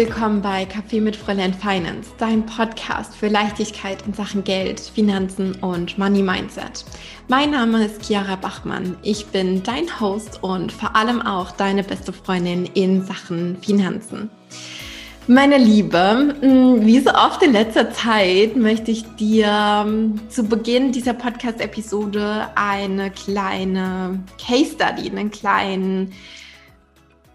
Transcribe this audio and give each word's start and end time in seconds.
willkommen 0.00 0.40
bei 0.40 0.64
Kaffee 0.64 0.98
mit 0.98 1.14
Fräulein 1.14 1.52
Finance, 1.52 2.08
dein 2.16 2.46
Podcast 2.46 3.14
für 3.14 3.28
Leichtigkeit 3.28 3.98
in 4.06 4.14
Sachen 4.14 4.44
Geld, 4.44 4.80
Finanzen 4.80 5.54
und 5.56 5.98
Money 5.98 6.22
Mindset. 6.22 6.86
Mein 7.28 7.50
Name 7.50 7.84
ist 7.84 8.06
Chiara 8.06 8.36
Bachmann. 8.36 8.96
Ich 9.02 9.26
bin 9.26 9.62
dein 9.62 10.00
Host 10.00 10.42
und 10.42 10.72
vor 10.72 10.96
allem 10.96 11.20
auch 11.20 11.50
deine 11.50 11.84
beste 11.84 12.14
Freundin 12.14 12.64
in 12.64 13.04
Sachen 13.04 13.58
Finanzen. 13.60 14.30
Meine 15.26 15.58
Liebe, 15.58 16.34
mm, 16.40 16.86
wie 16.86 17.00
so 17.00 17.10
oft 17.10 17.42
in 17.42 17.52
letzter 17.52 17.92
Zeit 17.92 18.56
möchte 18.56 18.90
ich 18.90 19.04
dir 19.16 19.84
mm, 19.84 20.30
zu 20.30 20.44
Beginn 20.44 20.92
dieser 20.92 21.12
Podcast-Episode 21.12 22.48
eine 22.54 23.10
kleine 23.10 24.18
Case 24.42 24.72
Study, 24.72 25.10
einen 25.10 25.30
kleinen 25.30 26.14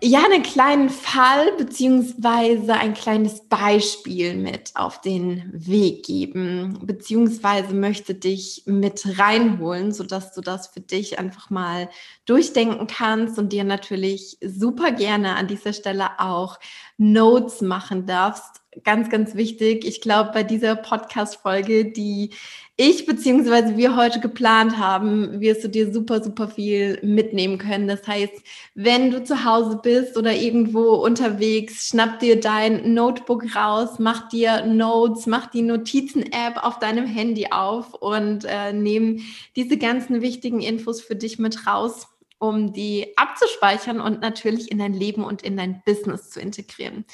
ja 0.03 0.23
einen 0.23 0.43
kleinen 0.43 0.89
Fall 0.89 1.53
beziehungsweise 1.57 2.73
ein 2.73 2.93
kleines 2.93 3.47
Beispiel 3.47 4.35
mit 4.35 4.71
auf 4.75 5.01
den 5.01 5.49
Weg 5.53 6.05
geben, 6.05 6.79
beziehungsweise 6.83 7.73
möchte 7.73 8.13
dich 8.13 8.63
mit 8.65 9.17
reinholen, 9.19 9.91
sodass 9.91 10.33
du 10.33 10.41
das 10.41 10.67
für 10.67 10.81
dich 10.81 11.17
einfach 11.17 11.49
mal 11.49 11.89
durchdenken 12.25 12.87
kannst 12.87 13.39
und 13.39 13.51
dir 13.51 13.63
natürlich 13.63 14.37
super 14.43 14.91
gerne 14.91 15.35
an 15.35 15.47
dieser 15.47 15.73
Stelle 15.73 16.19
auch 16.19 16.59
Notes 16.97 17.61
machen 17.61 18.05
darfst. 18.05 18.61
Ganz, 18.83 19.09
ganz 19.09 19.35
wichtig. 19.35 19.85
Ich 19.85 20.01
glaube, 20.01 20.31
bei 20.33 20.43
dieser 20.43 20.75
Podcast-Folge, 20.75 21.91
die 21.91 22.31
ich 22.77 23.05
beziehungsweise 23.05 23.77
wir 23.77 23.95
heute 23.95 24.19
geplant 24.19 24.77
haben, 24.77 25.39
wirst 25.39 25.63
du 25.63 25.69
dir 25.69 25.93
super, 25.93 26.21
super 26.21 26.49
viel 26.49 26.99
mitnehmen 27.01 27.57
können. 27.57 27.87
Das 27.87 28.05
heißt, 28.05 28.33
wenn 28.73 29.11
du 29.11 29.23
zu 29.23 29.45
Hause 29.45 29.79
bist 29.81 30.17
oder 30.17 30.33
irgendwo 30.33 30.95
unterwegs, 30.95 31.87
schnapp 31.87 32.19
dir 32.19 32.37
dein 32.39 32.93
Notebook 32.93 33.55
raus, 33.55 33.97
mach 33.99 34.27
dir 34.27 34.65
Notes, 34.65 35.25
mach 35.25 35.47
die 35.47 35.61
Notizen-App 35.61 36.63
auf 36.63 36.79
deinem 36.79 37.05
Handy 37.05 37.47
auf 37.51 37.93
und 37.93 38.43
äh, 38.43 38.73
nimm 38.73 39.21
diese 39.55 39.77
ganzen 39.77 40.21
wichtigen 40.21 40.59
Infos 40.59 41.01
für 41.01 41.15
dich 41.15 41.39
mit 41.39 41.65
raus 41.65 42.07
um 42.37 42.73
die 42.73 43.13
abzuspeichern 43.17 44.01
und 44.01 44.21
natürlich 44.21 44.71
in 44.71 44.79
dein 44.79 44.93
Leben 44.93 45.23
und 45.23 45.41
in 45.41 45.55
dein 45.57 45.81
Business 45.85 46.29
zu 46.29 46.39
integrieren. 46.39 47.05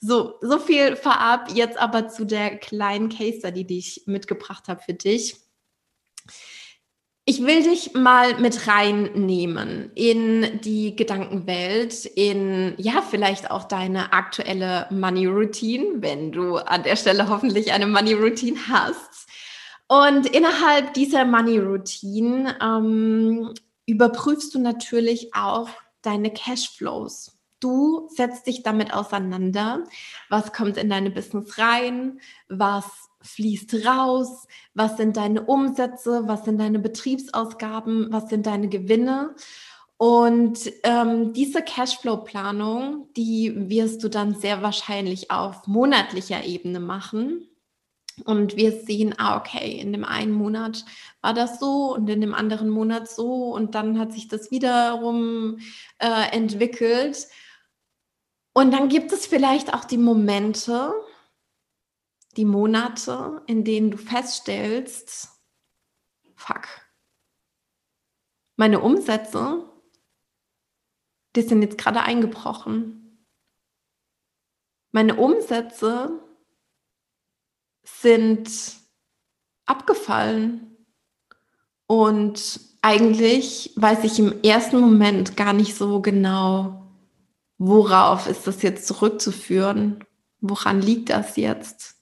So, 0.00 0.34
so 0.40 0.58
viel 0.58 0.96
vorab. 0.96 1.50
Jetzt 1.52 1.78
aber 1.78 2.08
zu 2.08 2.24
der 2.24 2.56
kleinen 2.56 3.08
Case 3.08 3.38
Study, 3.38 3.64
die 3.64 3.78
ich 3.78 4.02
mitgebracht 4.06 4.68
habe 4.68 4.80
für 4.80 4.94
dich. 4.94 5.36
Ich 7.24 7.44
will 7.44 7.62
dich 7.62 7.92
mal 7.92 8.40
mit 8.40 8.66
reinnehmen 8.66 9.90
in 9.94 10.60
die 10.62 10.96
Gedankenwelt, 10.96 12.06
in 12.06 12.72
ja, 12.78 13.02
vielleicht 13.02 13.50
auch 13.50 13.64
deine 13.64 14.14
aktuelle 14.14 14.86
Money 14.90 15.26
Routine, 15.26 16.00
wenn 16.00 16.32
du 16.32 16.56
an 16.56 16.84
der 16.84 16.96
Stelle 16.96 17.28
hoffentlich 17.28 17.72
eine 17.72 17.86
Money 17.86 18.14
Routine 18.14 18.58
hast. 18.68 19.28
Und 19.88 20.26
innerhalb 20.26 20.94
dieser 20.94 21.26
Money 21.26 21.58
Routine 21.58 22.56
ähm, 22.62 23.52
überprüfst 23.84 24.54
du 24.54 24.58
natürlich 24.58 25.34
auch 25.34 25.68
deine 26.02 26.32
Cashflows. 26.32 27.37
Du 27.60 28.08
setzt 28.14 28.46
dich 28.46 28.62
damit 28.62 28.92
auseinander, 28.94 29.84
was 30.28 30.52
kommt 30.52 30.76
in 30.76 30.88
deine 30.88 31.10
Business 31.10 31.58
rein, 31.58 32.20
was 32.48 32.84
fließt 33.22 33.84
raus, 33.86 34.46
was 34.74 34.96
sind 34.96 35.16
deine 35.16 35.42
Umsätze, 35.42 36.22
was 36.26 36.44
sind 36.44 36.58
deine 36.60 36.78
Betriebsausgaben, 36.78 38.12
was 38.12 38.28
sind 38.28 38.46
deine 38.46 38.68
Gewinne. 38.68 39.34
Und 39.96 40.72
ähm, 40.84 41.32
diese 41.32 41.60
Cashflow-Planung, 41.62 43.08
die 43.16 43.68
wirst 43.68 44.04
du 44.04 44.08
dann 44.08 44.36
sehr 44.36 44.62
wahrscheinlich 44.62 45.32
auf 45.32 45.66
monatlicher 45.66 46.44
Ebene 46.44 46.78
machen. 46.78 47.48
Und 48.24 48.56
wir 48.56 48.72
sehen, 48.72 49.14
ah, 49.18 49.36
okay, 49.36 49.72
in 49.80 49.92
dem 49.92 50.04
einen 50.04 50.32
Monat 50.32 50.84
war 51.20 51.34
das 51.34 51.58
so 51.58 51.94
und 51.94 52.08
in 52.08 52.20
dem 52.20 52.34
anderen 52.34 52.68
Monat 52.68 53.08
so 53.08 53.52
und 53.54 53.74
dann 53.74 53.98
hat 53.98 54.12
sich 54.12 54.28
das 54.28 54.50
wiederum 54.50 55.58
äh, 55.98 56.30
entwickelt. 56.32 57.26
Und 58.58 58.72
dann 58.72 58.88
gibt 58.88 59.12
es 59.12 59.24
vielleicht 59.24 59.72
auch 59.72 59.84
die 59.84 59.98
Momente, 59.98 60.92
die 62.36 62.44
Monate, 62.44 63.40
in 63.46 63.62
denen 63.62 63.92
du 63.92 63.96
feststellst, 63.96 65.28
fuck, 66.34 66.66
meine 68.56 68.80
Umsätze, 68.80 69.64
die 71.36 71.42
sind 71.42 71.62
jetzt 71.62 71.78
gerade 71.78 72.02
eingebrochen. 72.02 73.24
Meine 74.90 75.14
Umsätze 75.14 76.20
sind 77.84 78.50
abgefallen. 79.66 80.84
Und 81.86 82.58
eigentlich 82.82 83.72
weiß 83.76 84.02
ich 84.02 84.18
im 84.18 84.42
ersten 84.42 84.80
Moment 84.80 85.36
gar 85.36 85.52
nicht 85.52 85.76
so 85.76 86.02
genau, 86.02 86.77
worauf 87.58 88.28
ist 88.28 88.46
das 88.46 88.62
jetzt 88.62 88.86
zurückzuführen? 88.86 90.04
Woran 90.40 90.80
liegt 90.80 91.10
das 91.10 91.36
jetzt? 91.36 91.96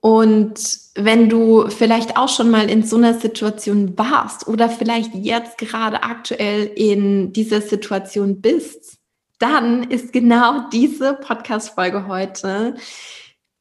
Und 0.00 0.60
wenn 0.94 1.28
du 1.28 1.68
vielleicht 1.68 2.16
auch 2.16 2.28
schon 2.28 2.50
mal 2.50 2.70
in 2.70 2.84
so 2.84 2.96
einer 2.96 3.14
Situation 3.14 3.98
warst 3.98 4.46
oder 4.46 4.68
vielleicht 4.68 5.14
jetzt 5.14 5.58
gerade 5.58 6.02
aktuell 6.02 6.66
in 6.66 7.32
dieser 7.32 7.60
Situation 7.60 8.40
bist, 8.40 8.98
dann 9.38 9.84
ist 9.90 10.12
genau 10.12 10.68
diese 10.70 11.14
Podcast-Folge 11.14 12.06
heute 12.06 12.76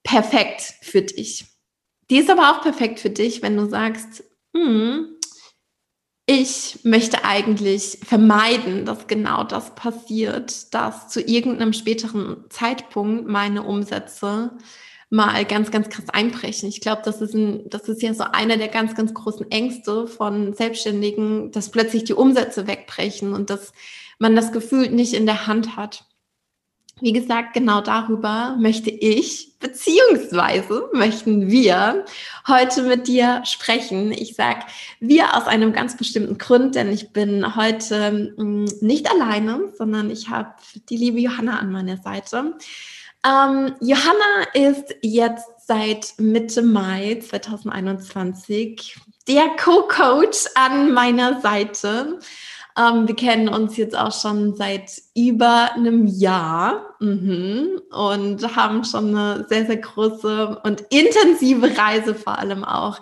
perfekt 0.03 0.75
für 0.81 1.01
dich. 1.01 1.45
Die 2.09 2.17
ist 2.17 2.29
aber 2.29 2.51
auch 2.51 2.61
perfekt 2.61 2.99
für 2.99 3.09
dich, 3.09 3.41
wenn 3.41 3.57
du 3.57 3.67
sagst, 3.67 4.23
hm, 4.55 5.14
ich 6.27 6.79
möchte 6.83 7.23
eigentlich 7.23 7.99
vermeiden, 8.03 8.85
dass 8.85 9.07
genau 9.07 9.43
das 9.43 9.75
passiert, 9.75 10.73
dass 10.73 11.07
zu 11.07 11.21
irgendeinem 11.21 11.73
späteren 11.73 12.45
Zeitpunkt 12.49 13.27
meine 13.27 13.61
Umsätze 13.63 14.57
mal 15.11 15.45
ganz, 15.45 15.69
ganz 15.69 15.89
krass 15.89 16.09
einbrechen. 16.09 16.67
Ich 16.67 16.81
glaube, 16.81 17.03
das 17.05 17.21
ist 17.21 17.35
ein, 17.35 17.69
das 17.69 17.87
ist 17.87 18.01
ja 18.01 18.13
so 18.15 18.23
einer 18.23 18.57
der 18.57 18.69
ganz, 18.69 18.95
ganz 18.95 19.13
großen 19.13 19.51
Ängste 19.51 20.07
von 20.07 20.53
Selbstständigen, 20.53 21.51
dass 21.51 21.69
plötzlich 21.69 22.05
die 22.05 22.13
Umsätze 22.13 22.65
wegbrechen 22.65 23.33
und 23.33 23.51
dass 23.51 23.71
man 24.17 24.35
das 24.35 24.51
Gefühl 24.51 24.89
nicht 24.89 25.13
in 25.13 25.27
der 25.27 25.45
Hand 25.45 25.75
hat. 25.75 26.05
Wie 27.01 27.11
gesagt, 27.11 27.53
genau 27.53 27.81
darüber 27.81 28.55
möchte 28.57 28.89
ich, 28.89 29.59
beziehungsweise 29.59 30.89
möchten 30.93 31.51
wir 31.51 32.05
heute 32.47 32.83
mit 32.83 33.09
dir 33.09 33.41
sprechen. 33.43 34.13
Ich 34.13 34.35
sage 34.35 34.61
wir 35.01 35.35
aus 35.35 35.45
einem 35.45 35.73
ganz 35.73 35.97
bestimmten 35.97 36.37
Grund, 36.37 36.75
denn 36.75 36.89
ich 36.89 37.11
bin 37.11 37.57
heute 37.57 38.33
hm, 38.37 38.63
nicht 38.79 39.11
alleine, 39.11 39.73
sondern 39.77 40.09
ich 40.09 40.29
habe 40.29 40.53
die 40.89 40.95
liebe 40.95 41.19
Johanna 41.19 41.59
an 41.59 41.69
meiner 41.69 41.97
Seite. 41.97 42.53
Ähm, 43.25 43.75
Johanna 43.81 44.45
ist 44.53 44.95
jetzt 45.01 45.47
seit 45.67 46.13
Mitte 46.17 46.61
Mai 46.61 47.19
2021 47.27 48.95
der 49.27 49.49
Co-Coach 49.57 50.45
an 50.55 50.93
meiner 50.93 51.41
Seite. 51.41 52.19
Ähm, 52.77 53.07
wir 53.07 53.15
kennen 53.15 53.47
uns 53.47 53.77
jetzt 53.77 53.97
auch 53.97 54.11
schon 54.11 54.55
seit 54.55 54.91
über 55.15 55.73
einem 55.73 56.07
Jahr 56.07 56.95
mhm. 56.99 57.81
und 57.89 58.55
haben 58.55 58.83
schon 58.83 59.15
eine 59.15 59.45
sehr, 59.47 59.65
sehr 59.65 59.77
große 59.77 60.61
und 60.63 60.81
intensive 60.89 61.77
Reise 61.77 62.15
vor 62.15 62.37
allem 62.37 62.63
auch 62.63 62.99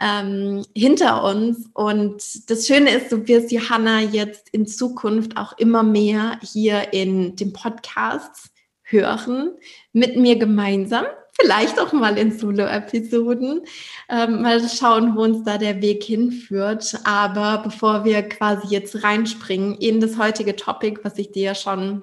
ähm, 0.00 0.64
hinter 0.74 1.24
uns. 1.24 1.70
Und 1.72 2.50
das 2.50 2.66
Schöne 2.66 2.90
ist, 2.90 3.10
du 3.10 3.26
wirst 3.26 3.52
Johanna 3.52 4.00
jetzt 4.00 4.48
in 4.50 4.66
Zukunft 4.66 5.36
auch 5.36 5.56
immer 5.58 5.82
mehr 5.82 6.38
hier 6.42 6.92
in 6.92 7.36
dem 7.36 7.52
Podcast 7.52 8.50
hören, 8.82 9.52
mit 9.92 10.16
mir 10.16 10.36
gemeinsam 10.36 11.06
vielleicht 11.40 11.78
auch 11.78 11.92
mal 11.92 12.18
in 12.18 12.36
Solo-Episoden. 12.36 13.62
Ähm, 14.08 14.42
mal 14.42 14.60
schauen, 14.68 15.16
wo 15.16 15.22
uns 15.22 15.44
da 15.44 15.58
der 15.58 15.80
Weg 15.82 16.02
hinführt. 16.04 16.98
Aber 17.04 17.62
bevor 17.62 18.04
wir 18.04 18.22
quasi 18.22 18.68
jetzt 18.68 19.02
reinspringen 19.02 19.74
in 19.76 20.00
das 20.00 20.18
heutige 20.18 20.56
Topic, 20.56 21.00
was 21.02 21.18
ich 21.18 21.32
dir 21.32 21.42
ja 21.42 21.54
schon 21.54 22.02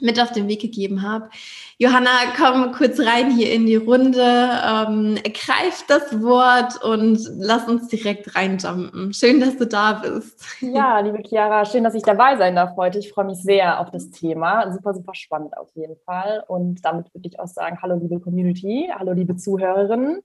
mit 0.00 0.20
auf 0.20 0.32
den 0.32 0.48
Weg 0.48 0.60
gegeben 0.60 1.02
habe. 1.02 1.28
Johanna, 1.78 2.10
komm 2.36 2.72
kurz 2.72 3.00
rein 3.00 3.30
hier 3.30 3.52
in 3.52 3.66
die 3.66 3.76
Runde, 3.76 4.20
ähm, 4.20 5.16
greif 5.24 5.84
das 5.88 6.22
Wort 6.22 6.82
und 6.82 7.18
lass 7.36 7.68
uns 7.68 7.88
direkt 7.88 8.34
reinjumpen. 8.34 9.12
Schön, 9.12 9.40
dass 9.40 9.56
du 9.56 9.66
da 9.66 9.94
bist. 9.94 10.44
Ja, 10.60 11.00
liebe 11.00 11.22
Chiara, 11.26 11.64
schön, 11.64 11.84
dass 11.84 11.94
ich 11.94 12.02
dabei 12.02 12.36
sein 12.36 12.56
darf 12.56 12.76
heute. 12.76 12.98
Ich 12.98 13.12
freue 13.12 13.26
mich 13.26 13.38
sehr 13.38 13.80
auf 13.80 13.90
das 13.90 14.10
Thema. 14.10 14.72
Super, 14.72 14.94
super 14.94 15.14
spannend 15.14 15.56
auf 15.56 15.68
jeden 15.74 15.96
Fall. 16.04 16.44
Und 16.48 16.84
damit 16.84 17.12
würde 17.14 17.28
ich 17.28 17.40
auch 17.40 17.48
sagen, 17.48 17.78
hallo 17.82 17.96
liebe 17.96 18.20
Community, 18.20 18.90
hallo 18.96 19.12
liebe 19.12 19.36
Zuhörerinnen. 19.36 20.20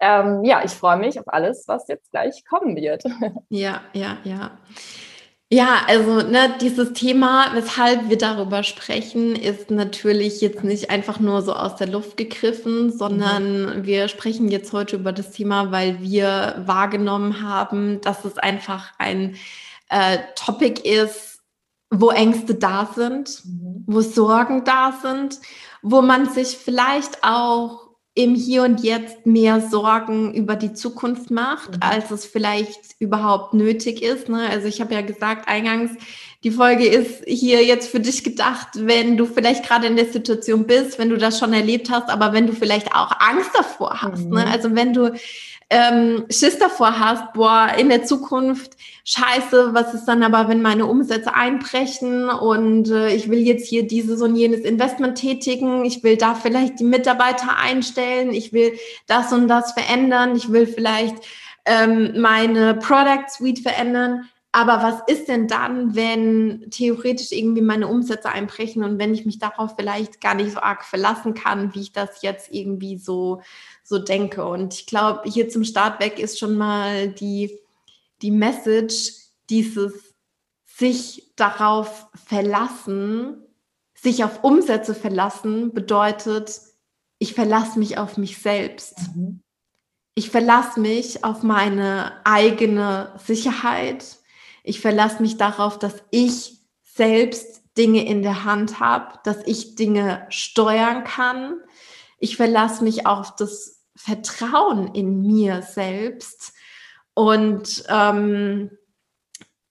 Ähm, 0.00 0.44
ja, 0.44 0.62
ich 0.64 0.72
freue 0.72 0.96
mich 0.96 1.18
auf 1.18 1.28
alles, 1.28 1.64
was 1.68 1.88
jetzt 1.88 2.10
gleich 2.10 2.44
kommen 2.44 2.76
wird. 2.76 3.04
Ja, 3.48 3.82
ja, 3.92 4.18
ja. 4.24 4.58
Ja, 5.54 5.82
also 5.86 6.16
ne, 6.16 6.52
dieses 6.60 6.94
Thema, 6.94 7.54
weshalb 7.54 8.08
wir 8.08 8.18
darüber 8.18 8.64
sprechen, 8.64 9.36
ist 9.36 9.70
natürlich 9.70 10.40
jetzt 10.40 10.64
nicht 10.64 10.90
einfach 10.90 11.20
nur 11.20 11.42
so 11.42 11.52
aus 11.52 11.76
der 11.76 11.86
Luft 11.86 12.16
gegriffen, 12.16 12.90
sondern 12.90 13.66
mhm. 13.66 13.86
wir 13.86 14.08
sprechen 14.08 14.48
jetzt 14.48 14.72
heute 14.72 14.96
über 14.96 15.12
das 15.12 15.30
Thema, 15.30 15.70
weil 15.70 16.00
wir 16.00 16.60
wahrgenommen 16.66 17.40
haben, 17.40 18.00
dass 18.00 18.24
es 18.24 18.36
einfach 18.36 18.94
ein 18.98 19.36
äh, 19.90 20.18
Topic 20.34 20.82
ist, 20.82 21.38
wo 21.88 22.10
Ängste 22.10 22.56
da 22.56 22.90
sind, 22.92 23.44
mhm. 23.44 23.84
wo 23.86 24.00
Sorgen 24.00 24.64
da 24.64 24.98
sind, 25.00 25.38
wo 25.82 26.02
man 26.02 26.28
sich 26.30 26.58
vielleicht 26.58 27.22
auch 27.22 27.83
im 28.14 28.34
Hier 28.36 28.62
und 28.62 28.82
Jetzt 28.82 29.26
mehr 29.26 29.60
Sorgen 29.60 30.34
über 30.34 30.54
die 30.54 30.72
Zukunft 30.72 31.30
macht, 31.30 31.72
mhm. 31.72 31.78
als 31.80 32.10
es 32.10 32.24
vielleicht 32.24 32.80
überhaupt 33.00 33.54
nötig 33.54 34.02
ist. 34.02 34.28
Ne? 34.28 34.48
Also 34.48 34.68
ich 34.68 34.80
habe 34.80 34.94
ja 34.94 35.00
gesagt 35.00 35.48
eingangs, 35.48 35.90
die 36.44 36.50
Folge 36.50 36.86
ist 36.86 37.24
hier 37.26 37.64
jetzt 37.64 37.88
für 37.88 38.00
dich 38.00 38.22
gedacht, 38.22 38.68
wenn 38.74 39.16
du 39.16 39.24
vielleicht 39.24 39.64
gerade 39.64 39.86
in 39.86 39.96
der 39.96 40.06
Situation 40.06 40.66
bist, 40.66 40.98
wenn 40.98 41.08
du 41.08 41.16
das 41.16 41.38
schon 41.38 41.52
erlebt 41.52 41.90
hast, 41.90 42.08
aber 42.10 42.32
wenn 42.32 42.46
du 42.46 42.52
vielleicht 42.52 42.94
auch 42.94 43.18
Angst 43.18 43.50
davor 43.54 44.02
hast. 44.02 44.26
Ne? 44.26 44.26
Mhm. 44.26 44.34
Ne? 44.34 44.46
Also 44.46 44.74
wenn 44.74 44.92
du 44.92 45.12
ähm, 45.70 46.24
Schiss 46.30 46.58
davor 46.58 46.98
hast, 46.98 47.32
boah, 47.32 47.68
in 47.78 47.88
der 47.88 48.04
Zukunft, 48.04 48.76
scheiße, 49.04 49.70
was 49.72 49.94
ist 49.94 50.04
dann 50.04 50.22
aber, 50.22 50.48
wenn 50.48 50.62
meine 50.62 50.86
Umsätze 50.86 51.34
einbrechen 51.34 52.28
und 52.28 52.90
äh, 52.90 53.14
ich 53.14 53.30
will 53.30 53.40
jetzt 53.40 53.68
hier 53.68 53.86
dieses 53.86 54.20
und 54.22 54.36
jenes 54.36 54.60
Investment 54.60 55.18
tätigen, 55.18 55.84
ich 55.84 56.02
will 56.02 56.16
da 56.16 56.34
vielleicht 56.34 56.80
die 56.80 56.84
Mitarbeiter 56.84 57.56
einstellen, 57.58 58.30
ich 58.30 58.52
will 58.52 58.72
das 59.06 59.32
und 59.32 59.48
das 59.48 59.72
verändern, 59.72 60.36
ich 60.36 60.52
will 60.52 60.66
vielleicht 60.66 61.16
ähm, 61.64 62.20
meine 62.20 62.74
Product 62.74 63.28
Suite 63.30 63.60
verändern. 63.60 64.28
Aber 64.56 64.84
was 64.84 65.00
ist 65.08 65.26
denn 65.26 65.48
dann, 65.48 65.96
wenn 65.96 66.70
theoretisch 66.70 67.32
irgendwie 67.32 67.60
meine 67.60 67.88
Umsätze 67.88 68.28
einbrechen 68.28 68.84
und 68.84 69.00
wenn 69.00 69.12
ich 69.12 69.26
mich 69.26 69.40
darauf 69.40 69.74
vielleicht 69.76 70.20
gar 70.20 70.36
nicht 70.36 70.52
so 70.52 70.60
arg 70.60 70.84
verlassen 70.84 71.34
kann, 71.34 71.74
wie 71.74 71.80
ich 71.80 71.92
das 71.92 72.22
jetzt 72.22 72.52
irgendwie 72.52 72.96
so 72.96 73.42
so 73.84 73.98
denke. 73.98 74.44
Und 74.44 74.74
ich 74.74 74.86
glaube, 74.86 75.28
hier 75.30 75.48
zum 75.48 75.62
Start 75.62 76.00
weg 76.00 76.18
ist 76.18 76.38
schon 76.38 76.56
mal 76.56 77.08
die, 77.08 77.60
die 78.22 78.32
Message, 78.32 79.12
dieses 79.50 80.14
sich 80.64 81.30
darauf 81.36 82.08
verlassen, 82.26 83.36
sich 83.94 84.24
auf 84.24 84.42
Umsätze 84.42 84.94
verlassen, 84.94 85.72
bedeutet, 85.72 86.60
ich 87.18 87.34
verlasse 87.34 87.78
mich 87.78 87.96
auf 87.96 88.16
mich 88.16 88.38
selbst. 88.38 88.98
Mhm. 89.14 89.40
Ich 90.16 90.30
verlasse 90.30 90.80
mich 90.80 91.24
auf 91.24 91.42
meine 91.42 92.20
eigene 92.24 93.12
Sicherheit. 93.24 94.04
Ich 94.62 94.80
verlasse 94.80 95.20
mich 95.22 95.36
darauf, 95.36 95.78
dass 95.78 96.02
ich 96.10 96.58
selbst 96.82 97.62
Dinge 97.76 98.06
in 98.06 98.22
der 98.22 98.44
Hand 98.44 98.78
habe, 98.80 99.18
dass 99.24 99.38
ich 99.46 99.74
Dinge 99.74 100.26
steuern 100.28 101.04
kann. 101.04 101.60
Ich 102.18 102.36
verlasse 102.36 102.84
mich 102.84 103.06
auf 103.06 103.34
das 103.34 103.73
Vertrauen 103.96 104.94
in 104.94 105.22
mir 105.22 105.62
selbst. 105.62 106.52
Und 107.14 107.84
ähm, 107.88 108.70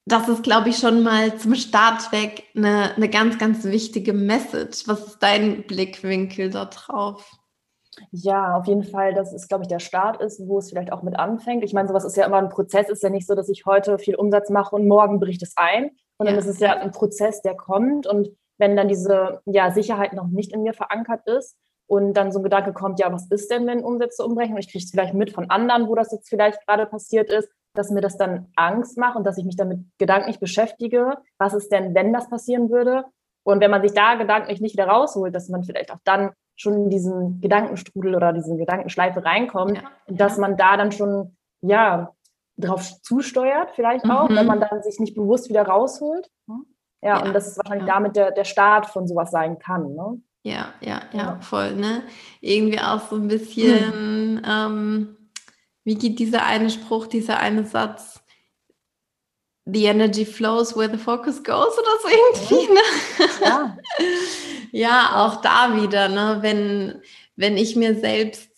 das 0.06 0.28
ist, 0.28 0.42
glaube 0.42 0.68
ich, 0.68 0.76
schon 0.78 1.02
mal 1.02 1.36
zum 1.36 1.54
Start 1.54 2.12
weg 2.12 2.44
eine, 2.54 2.94
eine 2.94 3.08
ganz, 3.08 3.38
ganz 3.38 3.64
wichtige 3.64 4.12
Message. 4.12 4.86
Was 4.86 5.06
ist 5.06 5.18
dein 5.18 5.66
Blickwinkel 5.66 6.50
da 6.50 6.66
drauf? 6.66 7.38
Ja, 8.10 8.56
auf 8.56 8.66
jeden 8.66 8.82
Fall, 8.82 9.14
dass 9.14 9.32
es, 9.32 9.48
glaube 9.48 9.64
ich, 9.64 9.68
der 9.68 9.78
Start 9.78 10.20
ist, 10.20 10.40
wo 10.46 10.58
es 10.58 10.68
vielleicht 10.68 10.92
auch 10.92 11.02
mit 11.02 11.16
anfängt. 11.16 11.64
Ich 11.64 11.72
meine, 11.72 11.88
sowas 11.88 12.04
ist 12.04 12.16
ja 12.16 12.26
immer 12.26 12.38
ein 12.38 12.48
Prozess, 12.48 12.88
ist 12.88 13.02
ja 13.02 13.10
nicht 13.10 13.26
so, 13.26 13.34
dass 13.34 13.48
ich 13.48 13.66
heute 13.66 13.98
viel 13.98 14.16
Umsatz 14.16 14.50
mache 14.50 14.74
und 14.74 14.88
morgen 14.88 15.20
bricht 15.20 15.42
es 15.42 15.56
ein, 15.56 15.90
sondern 16.18 16.34
ja. 16.34 16.40
es 16.40 16.46
ist 16.46 16.60
ja 16.60 16.76
ein 16.76 16.90
Prozess, 16.90 17.40
der 17.42 17.56
kommt. 17.56 18.06
Und 18.06 18.30
wenn 18.58 18.76
dann 18.76 18.88
diese 18.88 19.40
ja, 19.46 19.70
Sicherheit 19.70 20.12
noch 20.12 20.26
nicht 20.26 20.52
in 20.52 20.62
mir 20.62 20.74
verankert 20.74 21.26
ist, 21.26 21.56
und 21.86 22.14
dann 22.14 22.32
so 22.32 22.38
ein 22.38 22.44
Gedanke 22.44 22.72
kommt, 22.72 22.98
ja, 23.00 23.12
was 23.12 23.26
ist 23.30 23.50
denn, 23.50 23.66
wenn 23.66 23.84
Umsätze 23.84 24.24
umbrechen? 24.24 24.54
Und 24.54 24.60
ich 24.60 24.70
kriege 24.70 24.84
es 24.84 24.90
vielleicht 24.90 25.14
mit 25.14 25.32
von 25.32 25.50
anderen, 25.50 25.88
wo 25.88 25.94
das 25.94 26.12
jetzt 26.12 26.28
vielleicht 26.28 26.66
gerade 26.66 26.86
passiert 26.86 27.30
ist, 27.30 27.48
dass 27.74 27.90
mir 27.90 28.00
das 28.00 28.16
dann 28.16 28.48
Angst 28.56 28.96
macht 28.96 29.16
und 29.16 29.24
dass 29.24 29.36
ich 29.36 29.44
mich 29.44 29.56
damit 29.56 29.80
gedanklich 29.98 30.38
beschäftige. 30.38 31.18
Was 31.38 31.54
ist 31.54 31.72
denn, 31.72 31.94
wenn 31.94 32.12
das 32.12 32.30
passieren 32.30 32.70
würde? 32.70 33.04
Und 33.42 33.60
wenn 33.60 33.70
man 33.70 33.82
sich 33.82 33.92
da 33.92 34.14
gedanklich 34.14 34.60
nicht 34.60 34.74
wieder 34.74 34.86
rausholt, 34.86 35.34
dass 35.34 35.48
man 35.48 35.64
vielleicht 35.64 35.92
auch 35.92 35.98
dann 36.04 36.30
schon 36.56 36.84
in 36.84 36.90
diesen 36.90 37.40
Gedankenstrudel 37.40 38.14
oder 38.14 38.32
diese 38.32 38.56
Gedankenschleife 38.56 39.24
reinkommt, 39.24 39.76
ja, 39.76 39.90
dass 40.06 40.38
man 40.38 40.56
da 40.56 40.76
dann 40.76 40.92
schon, 40.92 41.36
ja, 41.60 42.14
drauf 42.56 43.02
zusteuert, 43.02 43.72
vielleicht 43.74 44.04
auch, 44.08 44.28
mhm. 44.28 44.36
wenn 44.36 44.46
man 44.46 44.60
dann 44.60 44.82
sich 44.82 45.00
nicht 45.00 45.16
bewusst 45.16 45.48
wieder 45.48 45.66
rausholt. 45.66 46.30
Ja, 46.46 46.54
ja. 47.02 47.22
und 47.22 47.34
das 47.34 47.48
ist 47.48 47.58
wahrscheinlich 47.58 47.88
damit 47.88 48.16
der, 48.16 48.30
der 48.30 48.44
Start 48.44 48.86
von 48.86 49.08
sowas 49.08 49.30
sein 49.30 49.58
kann. 49.58 49.94
Ne? 49.94 50.20
Ja, 50.44 50.74
ja, 50.82 51.00
ja, 51.14 51.40
voll, 51.40 51.74
ne? 51.74 52.02
Irgendwie 52.42 52.78
auch 52.78 53.08
so 53.08 53.16
ein 53.16 53.28
bisschen, 53.28 53.92
hm. 53.92 54.42
ähm, 54.46 55.16
wie 55.84 55.94
geht 55.94 56.18
dieser 56.18 56.44
eine 56.44 56.68
Spruch, 56.68 57.06
dieser 57.06 57.38
eine 57.38 57.64
Satz? 57.64 58.20
The 59.64 59.86
energy 59.86 60.26
flows 60.26 60.76
where 60.76 60.90
the 60.90 60.98
focus 60.98 61.42
goes 61.42 61.78
oder 61.78 61.98
so 62.02 62.08
irgendwie, 62.08 62.74
ne? 62.74 62.80
Ja. 63.40 63.78
ja, 64.72 65.24
auch 65.24 65.40
da 65.40 65.80
wieder, 65.82 66.08
ne? 66.08 66.38
Wenn, 66.42 67.00
wenn 67.36 67.56
ich 67.56 67.74
mir 67.74 67.98
selbst 67.98 68.50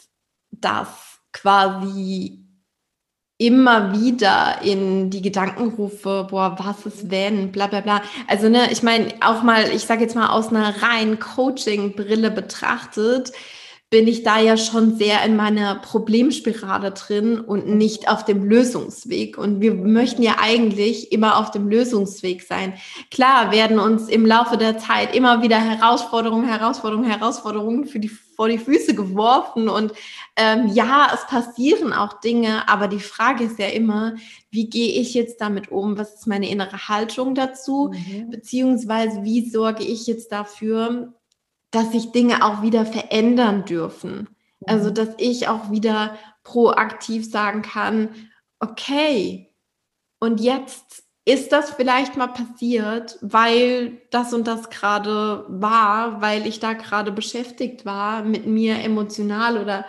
das 0.50 0.88
quasi 1.32 2.45
immer 3.38 3.92
wieder 3.92 4.62
in 4.62 5.10
die 5.10 5.20
Gedanken 5.20 5.68
rufe, 5.76 6.26
boah, 6.30 6.56
was 6.58 6.86
ist 6.86 7.10
wenn, 7.10 7.52
bla 7.52 7.66
bla 7.66 7.80
bla. 7.82 8.02
Also, 8.28 8.48
ne, 8.48 8.70
ich 8.72 8.82
meine, 8.82 9.08
auch 9.20 9.42
mal, 9.42 9.70
ich 9.74 9.82
sage 9.82 10.02
jetzt 10.02 10.16
mal 10.16 10.28
aus 10.28 10.48
einer 10.48 10.82
rein 10.82 11.18
Coaching-Brille 11.18 12.30
betrachtet, 12.30 13.32
bin 13.88 14.08
ich 14.08 14.24
da 14.24 14.40
ja 14.40 14.56
schon 14.56 14.96
sehr 14.96 15.22
in 15.24 15.36
meiner 15.36 15.76
Problemspirale 15.76 16.90
drin 16.90 17.38
und 17.38 17.68
nicht 17.68 18.08
auf 18.10 18.24
dem 18.24 18.42
Lösungsweg. 18.42 19.38
Und 19.38 19.60
wir 19.60 19.74
möchten 19.74 20.24
ja 20.24 20.36
eigentlich 20.40 21.12
immer 21.12 21.38
auf 21.38 21.52
dem 21.52 21.68
Lösungsweg 21.68 22.42
sein. 22.42 22.74
Klar 23.12 23.52
werden 23.52 23.78
uns 23.78 24.08
im 24.08 24.26
Laufe 24.26 24.56
der 24.56 24.78
Zeit 24.78 25.14
immer 25.14 25.40
wieder 25.40 25.60
Herausforderungen, 25.60 26.48
Herausforderungen, 26.48 27.08
Herausforderungen 27.08 27.86
für 27.86 28.00
die, 28.00 28.08
vor 28.08 28.48
die 28.48 28.58
Füße 28.58 28.96
geworfen. 28.96 29.68
Und 29.68 29.92
ähm, 30.34 30.66
ja, 30.74 31.08
es 31.14 31.24
passieren 31.28 31.92
auch 31.92 32.18
Dinge, 32.18 32.68
aber 32.68 32.88
die 32.88 32.98
Frage 32.98 33.44
ist 33.44 33.60
ja 33.60 33.68
immer, 33.68 34.16
wie 34.50 34.68
gehe 34.68 35.00
ich 35.00 35.14
jetzt 35.14 35.40
damit 35.40 35.70
um? 35.70 35.96
Was 35.96 36.14
ist 36.14 36.26
meine 36.26 36.50
innere 36.50 36.88
Haltung 36.88 37.36
dazu? 37.36 37.92
Mhm. 37.92 38.30
Beziehungsweise 38.30 39.22
wie 39.22 39.48
sorge 39.48 39.84
ich 39.84 40.08
jetzt 40.08 40.32
dafür, 40.32 41.14
dass 41.70 41.92
sich 41.92 42.12
Dinge 42.12 42.44
auch 42.44 42.62
wieder 42.62 42.86
verändern 42.86 43.64
dürfen. 43.64 44.28
Also, 44.66 44.90
mhm. 44.90 44.94
dass 44.94 45.08
ich 45.18 45.48
auch 45.48 45.70
wieder 45.70 46.16
proaktiv 46.42 47.30
sagen 47.30 47.62
kann, 47.62 48.10
okay, 48.60 49.52
und 50.18 50.40
jetzt 50.40 51.04
ist 51.24 51.50
das 51.52 51.70
vielleicht 51.70 52.16
mal 52.16 52.28
passiert, 52.28 53.18
weil 53.20 54.00
das 54.10 54.32
und 54.32 54.46
das 54.46 54.70
gerade 54.70 55.44
war, 55.48 56.22
weil 56.22 56.46
ich 56.46 56.60
da 56.60 56.72
gerade 56.72 57.10
beschäftigt 57.10 57.84
war 57.84 58.22
mit 58.22 58.46
mir 58.46 58.78
emotional 58.82 59.58
oder 59.58 59.84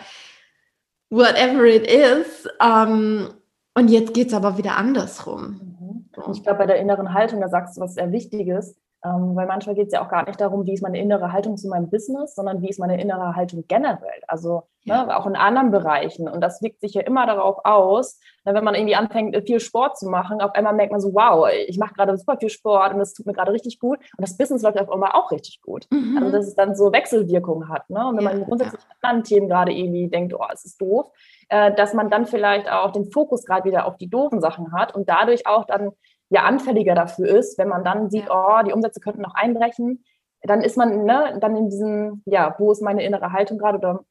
whatever 1.10 1.64
it 1.64 1.86
is. 1.86 2.48
Ähm, 2.60 3.28
und 3.74 3.88
jetzt 3.88 4.14
geht 4.14 4.28
es 4.28 4.34
aber 4.34 4.58
wieder 4.58 4.76
andersrum. 4.76 6.08
Mhm. 6.16 6.32
Ich 6.32 6.42
glaube, 6.42 6.58
bei 6.58 6.66
der 6.66 6.80
inneren 6.80 7.14
Haltung, 7.14 7.40
da 7.40 7.48
sagst 7.48 7.76
du 7.76 7.80
was 7.80 7.94
sehr 7.94 8.10
Wichtiges. 8.10 8.76
Ähm, 9.04 9.36
weil 9.36 9.46
manchmal 9.46 9.76
geht 9.76 9.88
es 9.88 9.92
ja 9.92 10.04
auch 10.04 10.08
gar 10.08 10.26
nicht 10.26 10.40
darum, 10.40 10.66
wie 10.66 10.72
ist 10.72 10.82
meine 10.82 10.98
innere 10.98 11.32
Haltung 11.32 11.56
zu 11.56 11.68
meinem 11.68 11.88
Business, 11.88 12.34
sondern 12.34 12.62
wie 12.62 12.68
ist 12.68 12.80
meine 12.80 13.00
innere 13.00 13.36
Haltung 13.36 13.64
generell. 13.68 14.20
Also 14.26 14.64
ja. 14.82 15.04
ne, 15.04 15.16
auch 15.16 15.26
in 15.26 15.36
anderen 15.36 15.70
Bereichen. 15.70 16.28
Und 16.28 16.40
das 16.40 16.60
wirkt 16.62 16.80
sich 16.80 16.94
ja 16.94 17.02
immer 17.02 17.24
darauf 17.24 17.64
aus, 17.64 18.18
ne, 18.44 18.54
wenn 18.54 18.64
man 18.64 18.74
irgendwie 18.74 18.96
anfängt, 18.96 19.36
viel 19.46 19.60
Sport 19.60 19.98
zu 19.98 20.08
machen, 20.08 20.40
auf 20.40 20.52
einmal 20.54 20.74
merkt 20.74 20.90
man 20.90 21.00
so, 21.00 21.14
wow, 21.14 21.48
ich 21.68 21.78
mache 21.78 21.94
gerade 21.94 22.16
super 22.18 22.38
viel 22.38 22.48
Sport 22.48 22.92
und 22.92 22.98
das 22.98 23.14
tut 23.14 23.26
mir 23.26 23.34
gerade 23.34 23.52
richtig 23.52 23.78
gut. 23.78 23.98
Und 23.98 24.28
das 24.28 24.36
Business 24.36 24.62
läuft 24.62 24.80
auf 24.80 24.90
einmal 24.90 25.12
auch 25.12 25.30
richtig 25.30 25.62
gut. 25.62 25.86
Mhm. 25.90 26.18
Also 26.18 26.32
dass 26.32 26.46
es 26.48 26.54
dann 26.56 26.74
so 26.74 26.92
Wechselwirkungen 26.92 27.68
hat. 27.68 27.88
Ne? 27.90 28.04
Und 28.04 28.16
wenn 28.16 28.24
ja, 28.24 28.32
man 28.32 28.44
grundsätzlich 28.44 28.82
ja. 28.82 28.88
an 28.88 29.10
anderen 29.10 29.24
Themen 29.24 29.48
gerade 29.48 29.72
irgendwie 29.72 30.08
denkt, 30.08 30.34
oh, 30.34 30.44
es 30.52 30.64
ist 30.64 30.80
doof, 30.80 31.12
äh, 31.50 31.72
dass 31.72 31.94
man 31.94 32.10
dann 32.10 32.26
vielleicht 32.26 32.68
auch 32.68 32.90
den 32.90 33.12
Fokus 33.12 33.44
gerade 33.44 33.64
wieder 33.64 33.86
auf 33.86 33.96
die 33.96 34.10
doofen 34.10 34.40
Sachen 34.40 34.72
hat 34.72 34.94
und 34.94 35.08
dadurch 35.08 35.46
auch 35.46 35.66
dann 35.66 35.92
ja 36.30 36.42
anfälliger 36.44 36.94
dafür 36.94 37.26
ist, 37.28 37.58
wenn 37.58 37.68
man 37.68 37.84
dann 37.84 38.10
sieht, 38.10 38.28
oh, 38.30 38.62
die 38.66 38.72
Umsätze 38.72 39.00
könnten 39.00 39.22
noch 39.22 39.34
einbrechen, 39.34 40.04
dann 40.42 40.62
ist 40.62 40.76
man 40.76 41.04
ne, 41.04 41.38
dann 41.40 41.56
in 41.56 41.70
diesem, 41.70 42.22
ja, 42.26 42.54
wo 42.58 42.70
ist 42.72 42.82
meine 42.82 43.04
innere 43.04 43.32
Haltung 43.32 43.58
gerade 43.58 43.78
oder 43.78 44.04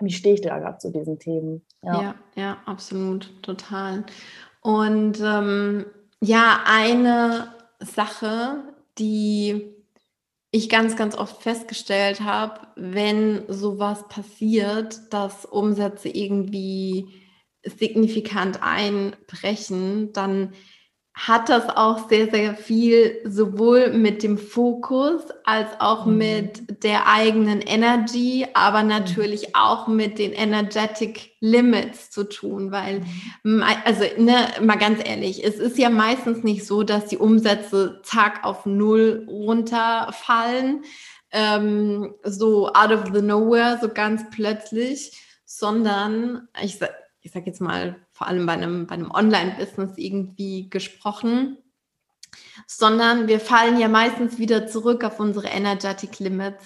wie 0.00 0.12
stehe 0.12 0.34
ich 0.34 0.40
da 0.40 0.58
gerade 0.58 0.78
zu 0.78 0.90
diesen 0.90 1.18
Themen? 1.18 1.64
Ja, 1.82 2.02
ja, 2.02 2.14
ja 2.36 2.56
absolut, 2.66 3.42
total. 3.42 4.04
Und 4.60 5.20
ähm, 5.20 5.86
ja, 6.20 6.60
eine 6.66 7.48
Sache, 7.80 8.62
die 8.98 9.74
ich 10.50 10.68
ganz, 10.68 10.96
ganz 10.96 11.16
oft 11.16 11.42
festgestellt 11.42 12.20
habe, 12.20 12.60
wenn 12.76 13.44
sowas 13.48 14.08
passiert, 14.08 15.12
dass 15.12 15.44
Umsätze 15.44 16.08
irgendwie 16.08 17.08
signifikant 17.64 18.62
einbrechen, 18.62 20.12
dann 20.12 20.54
hat 21.18 21.48
das 21.48 21.68
auch 21.68 22.08
sehr, 22.08 22.30
sehr 22.30 22.54
viel 22.54 23.20
sowohl 23.24 23.90
mit 23.92 24.22
dem 24.22 24.38
Fokus 24.38 25.22
als 25.42 25.68
auch 25.80 26.06
mhm. 26.06 26.16
mit 26.16 26.84
der 26.84 27.08
eigenen 27.08 27.60
Energy, 27.60 28.46
aber 28.54 28.82
mhm. 28.82 28.88
natürlich 28.88 29.56
auch 29.56 29.88
mit 29.88 30.20
den 30.20 30.32
Energetic 30.32 31.32
Limits 31.40 32.10
zu 32.10 32.22
tun, 32.22 32.70
weil, 32.70 33.02
mhm. 33.42 33.64
also 33.84 34.04
ne, 34.16 34.46
mal 34.62 34.78
ganz 34.78 35.00
ehrlich, 35.04 35.44
es 35.44 35.56
ist 35.56 35.76
ja 35.76 35.90
meistens 35.90 36.44
nicht 36.44 36.64
so, 36.64 36.84
dass 36.84 37.06
die 37.06 37.18
Umsätze 37.18 38.00
zack 38.04 38.44
auf 38.44 38.64
Null 38.64 39.26
runterfallen, 39.28 40.84
ähm, 41.32 42.14
so 42.22 42.68
out 42.68 42.92
of 42.92 43.12
the 43.12 43.22
nowhere, 43.22 43.78
so 43.82 43.88
ganz 43.88 44.22
plötzlich, 44.30 45.20
sondern 45.44 46.46
ich, 46.62 46.78
ich 47.22 47.32
sag 47.32 47.44
jetzt 47.46 47.60
mal, 47.60 47.96
vor 48.18 48.26
allem 48.26 48.46
bei 48.46 48.54
einem, 48.54 48.88
bei 48.88 48.94
einem 48.94 49.12
Online-Business 49.12 49.92
irgendwie 49.96 50.68
gesprochen, 50.68 51.56
sondern 52.66 53.28
wir 53.28 53.38
fallen 53.38 53.78
ja 53.78 53.86
meistens 53.86 54.40
wieder 54.40 54.66
zurück 54.66 55.04
auf 55.04 55.20
unsere 55.20 55.46
Energetic 55.46 56.18
Limits. 56.18 56.64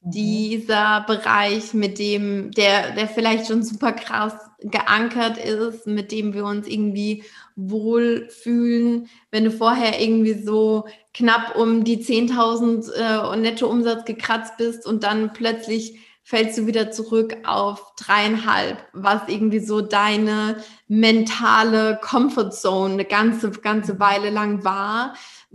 Mhm. 0.00 0.10
Dieser 0.10 1.04
Bereich, 1.06 1.72
mit 1.72 2.00
dem, 2.00 2.50
der, 2.50 2.96
der 2.96 3.06
vielleicht 3.06 3.46
schon 3.46 3.62
super 3.62 3.92
krass 3.92 4.34
geankert 4.58 5.38
ist, 5.38 5.86
mit 5.86 6.10
dem 6.10 6.34
wir 6.34 6.44
uns 6.44 6.66
irgendwie 6.66 7.22
wohlfühlen. 7.54 9.08
Wenn 9.30 9.44
du 9.44 9.52
vorher 9.52 10.00
irgendwie 10.00 10.34
so 10.34 10.88
knapp 11.14 11.54
um 11.54 11.84
die 11.84 11.98
10.000 11.98 12.90
äh, 12.92 13.36
Nettoumsatz 13.36 14.04
gekratzt 14.04 14.56
bist 14.58 14.84
und 14.84 15.04
dann 15.04 15.32
plötzlich 15.32 16.00
fällst 16.28 16.58
du 16.58 16.66
wieder 16.66 16.90
zurück 16.90 17.38
auf 17.46 17.94
dreieinhalb, 17.96 18.84
was 18.92 19.22
irgendwie 19.28 19.60
so 19.60 19.80
deine 19.80 20.62
mentale 20.86 21.98
Comfortzone 22.02 22.92
eine 22.92 23.04
ganze, 23.06 23.50
ganze 23.50 23.98
Weile 23.98 24.28
lang 24.28 24.62
war. 24.62 25.14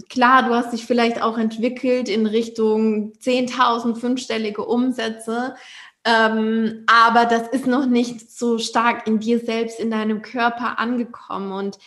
Klar, 0.10 0.42
du 0.42 0.56
hast 0.56 0.74
dich 0.74 0.88
vielleicht 0.88 1.22
auch 1.22 1.38
entwickelt 1.38 2.10
in 2.10 2.25
Richtung 2.25 3.13
10.000 3.22 3.98
fünfstellige 3.98 4.65
Umsätze, 4.65 5.53
ähm, 6.06 6.86
aber 6.88 7.25
das 7.27 7.50
ist 7.50 7.68
noch 7.68 7.86
nicht 7.86 8.32
so 8.32 8.58
stark 8.58 9.06
in 9.06 9.20
dir 9.20 9.42
selbst, 9.42 9.80
in 9.80 9.92
deinem 9.92 10.24
Körper 10.24 10.80
angekommen 10.80 11.51
und 11.51 11.77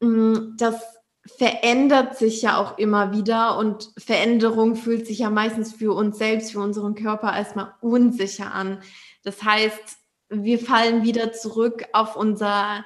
mh, 0.00 0.08
mm, 0.10 0.56
das 0.58 0.95
verändert 1.38 2.16
sich 2.16 2.42
ja 2.42 2.58
auch 2.58 2.78
immer 2.78 3.12
wieder 3.12 3.58
und 3.58 3.92
Veränderung 3.98 4.76
fühlt 4.76 5.06
sich 5.06 5.20
ja 5.20 5.30
meistens 5.30 5.72
für 5.72 5.94
uns 5.94 6.18
selbst, 6.18 6.52
für 6.52 6.60
unseren 6.60 6.94
Körper 6.94 7.36
erstmal 7.36 7.74
unsicher 7.80 8.54
an. 8.54 8.80
Das 9.24 9.42
heißt, 9.42 9.98
wir 10.28 10.58
fallen 10.58 11.04
wieder 11.04 11.32
zurück 11.32 11.84
auf 11.92 12.16
unser 12.16 12.84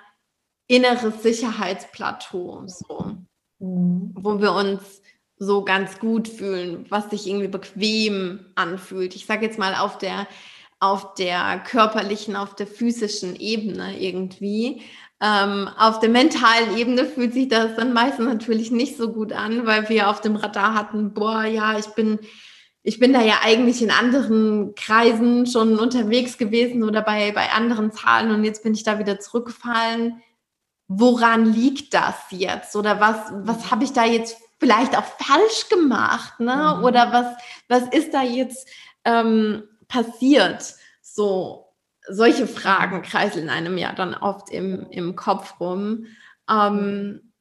inneres 0.66 1.22
Sicherheitsplateau, 1.22 2.64
so, 2.66 3.16
mhm. 3.58 4.14
wo 4.14 4.40
wir 4.40 4.52
uns 4.52 5.02
so 5.36 5.64
ganz 5.64 5.98
gut 5.98 6.28
fühlen, 6.28 6.84
was 6.90 7.10
sich 7.10 7.26
irgendwie 7.26 7.48
bequem 7.48 8.52
anfühlt. 8.56 9.16
Ich 9.16 9.26
sage 9.26 9.46
jetzt 9.46 9.58
mal 9.58 9.74
auf 9.74 9.98
der 9.98 10.26
auf 10.80 11.14
der 11.14 11.62
körperlichen, 11.66 12.36
auf 12.36 12.56
der 12.56 12.66
physischen 12.66 13.36
Ebene 13.36 14.00
irgendwie. 14.00 14.82
Ähm, 15.22 15.68
auf 15.78 16.00
der 16.00 16.08
mentalen 16.08 16.76
Ebene 16.78 17.04
fühlt 17.04 17.34
sich 17.34 17.48
das 17.48 17.76
dann 17.76 17.92
meistens 17.92 18.26
natürlich 18.26 18.70
nicht 18.70 18.96
so 18.96 19.12
gut 19.12 19.32
an, 19.32 19.66
weil 19.66 19.90
wir 19.90 20.08
auf 20.08 20.22
dem 20.22 20.36
Radar 20.36 20.74
hatten, 20.74 21.12
boah, 21.12 21.44
ja, 21.44 21.78
ich 21.78 21.88
bin, 21.88 22.18
ich 22.82 22.98
bin 22.98 23.12
da 23.12 23.20
ja 23.20 23.40
eigentlich 23.42 23.82
in 23.82 23.90
anderen 23.90 24.74
Kreisen 24.74 25.46
schon 25.46 25.78
unterwegs 25.78 26.38
gewesen 26.38 26.82
oder 26.82 27.02
bei, 27.02 27.32
bei 27.32 27.50
anderen 27.50 27.92
Zahlen 27.92 28.30
und 28.30 28.44
jetzt 28.44 28.62
bin 28.62 28.72
ich 28.72 28.82
da 28.82 28.98
wieder 28.98 29.20
zurückgefallen. 29.20 30.22
Woran 30.88 31.52
liegt 31.52 31.92
das 31.92 32.16
jetzt? 32.30 32.74
Oder 32.74 32.98
was, 32.98 33.18
was 33.44 33.70
habe 33.70 33.84
ich 33.84 33.92
da 33.92 34.06
jetzt 34.06 34.38
vielleicht 34.58 34.96
auch 34.96 35.04
falsch 35.04 35.68
gemacht? 35.68 36.40
Ne? 36.40 36.76
Mhm. 36.78 36.84
Oder 36.84 37.12
was, 37.12 37.26
was 37.68 37.94
ist 37.94 38.14
da 38.14 38.22
jetzt 38.22 38.66
ähm, 39.04 39.64
passiert? 39.90 40.74
So, 41.02 41.66
solche 42.08 42.46
Fragen 42.46 43.02
kreiseln 43.02 43.50
einem 43.50 43.76
ja 43.76 43.92
dann 43.92 44.14
oft 44.14 44.50
im, 44.50 44.86
im 44.90 45.16
Kopf 45.16 45.60
rum. 45.60 46.06
Ähm, 46.48 47.32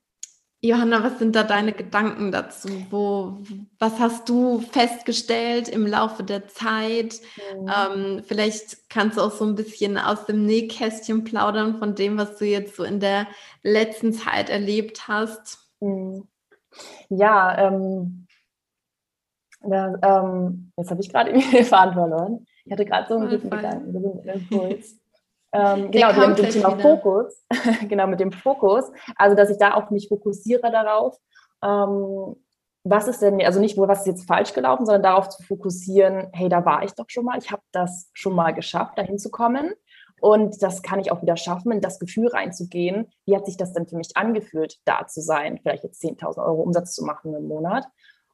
Johanna, 0.62 1.02
was 1.04 1.20
sind 1.20 1.38
da 1.38 1.44
deine 1.44 1.72
Gedanken 1.72 2.34
dazu? 2.34 2.68
Wo, 2.90 3.38
was 3.80 3.98
hast 4.00 4.28
du 4.28 4.60
festgestellt 4.60 5.70
im 5.70 5.88
Laufe 5.88 6.24
der 6.24 6.50
Zeit? 6.50 7.22
Mhm. 7.56 7.72
Ähm, 7.74 8.24
vielleicht 8.26 8.90
kannst 8.90 9.18
du 9.18 9.22
auch 9.22 9.32
so 9.32 9.46
ein 9.46 9.56
bisschen 9.56 9.98
aus 9.98 10.26
dem 10.26 10.46
Nähkästchen 10.46 11.24
plaudern 11.24 11.78
von 11.78 11.96
dem, 11.96 12.18
was 12.18 12.38
du 12.38 12.46
jetzt 12.46 12.76
so 12.76 12.84
in 12.84 13.00
der 13.00 13.28
letzten 13.64 14.12
Zeit 14.12 14.50
erlebt 14.50 15.08
hast. 15.08 15.60
Mhm. 15.80 16.28
Ja, 17.10 17.58
ähm, 17.58 18.28
ja 19.64 19.94
ähm, 20.02 20.72
jetzt 20.78 20.92
habe 20.92 21.02
ich 21.02 21.10
gerade 21.10 21.30
irgendwie 21.32 21.58
den 21.58 21.66
Faden 21.66 21.94
verloren. 21.94 22.46
Ich 22.66 22.72
hatte 22.72 22.86
gerade 22.86 23.08
so 23.08 23.16
einen 23.16 23.30
guten 23.30 23.50
Gedanken, 23.50 23.92
so 23.92 23.98
einen 23.98 24.40
Impuls. 24.40 25.00
Ähm, 25.52 25.92
genau, 25.92 26.28
mit 26.28 26.38
dem 26.38 26.50
Thema 26.50 26.78
wieder. 26.78 26.82
Fokus. 26.82 27.46
genau, 27.90 28.08
mit 28.08 28.20
dem 28.20 28.32
Fokus. 28.32 28.86
Also, 29.16 29.36
dass 29.36 29.50
ich 29.50 29.58
da 29.58 29.74
auch 29.74 29.90
mich 29.90 30.08
fokussiere 30.08 30.72
darauf, 30.72 31.18
ähm, 31.64 32.36
was 32.84 33.08
ist 33.08 33.22
denn, 33.22 33.42
also 33.44 33.60
nicht 33.60 33.78
nur, 33.78 33.88
was 33.88 34.02
ist 34.02 34.08
jetzt 34.08 34.28
falsch 34.28 34.54
gelaufen, 34.54 34.86
sondern 34.86 35.04
darauf 35.04 35.30
zu 35.30 35.44
fokussieren, 35.44 36.30
hey, 36.34 36.50
da 36.50 36.66
war 36.66 36.84
ich 36.84 36.94
doch 36.94 37.10
schon 37.10 37.26
mal, 37.26 37.38
ich 37.38 37.52
habe 37.52 37.62
das 37.72 38.10
schon 38.14 38.34
mal 38.34 38.54
geschafft, 38.54 38.98
dahin 38.98 39.18
zu 39.18 39.30
kommen. 39.30 39.74
Und 40.22 40.62
das 40.62 40.82
kann 40.82 41.00
ich 41.00 41.12
auch 41.12 41.22
wieder 41.22 41.38
schaffen, 41.38 41.72
in 41.72 41.82
das 41.82 42.00
Gefühl 42.00 42.28
reinzugehen. 42.28 43.10
Wie 43.26 43.36
hat 43.36 43.46
sich 43.46 43.58
das 43.58 43.74
denn 43.74 43.88
für 43.88 43.96
mich 43.96 44.18
angefühlt, 44.18 44.78
da 44.86 45.08
zu 45.08 45.22
sein, 45.22 45.60
vielleicht 45.62 45.84
jetzt 45.84 46.04
10.000 46.04 46.44
Euro 46.44 46.62
Umsatz 46.62 46.94
zu 46.94 47.06
machen 47.06 47.34
im 47.34 47.48
Monat? 47.48 47.86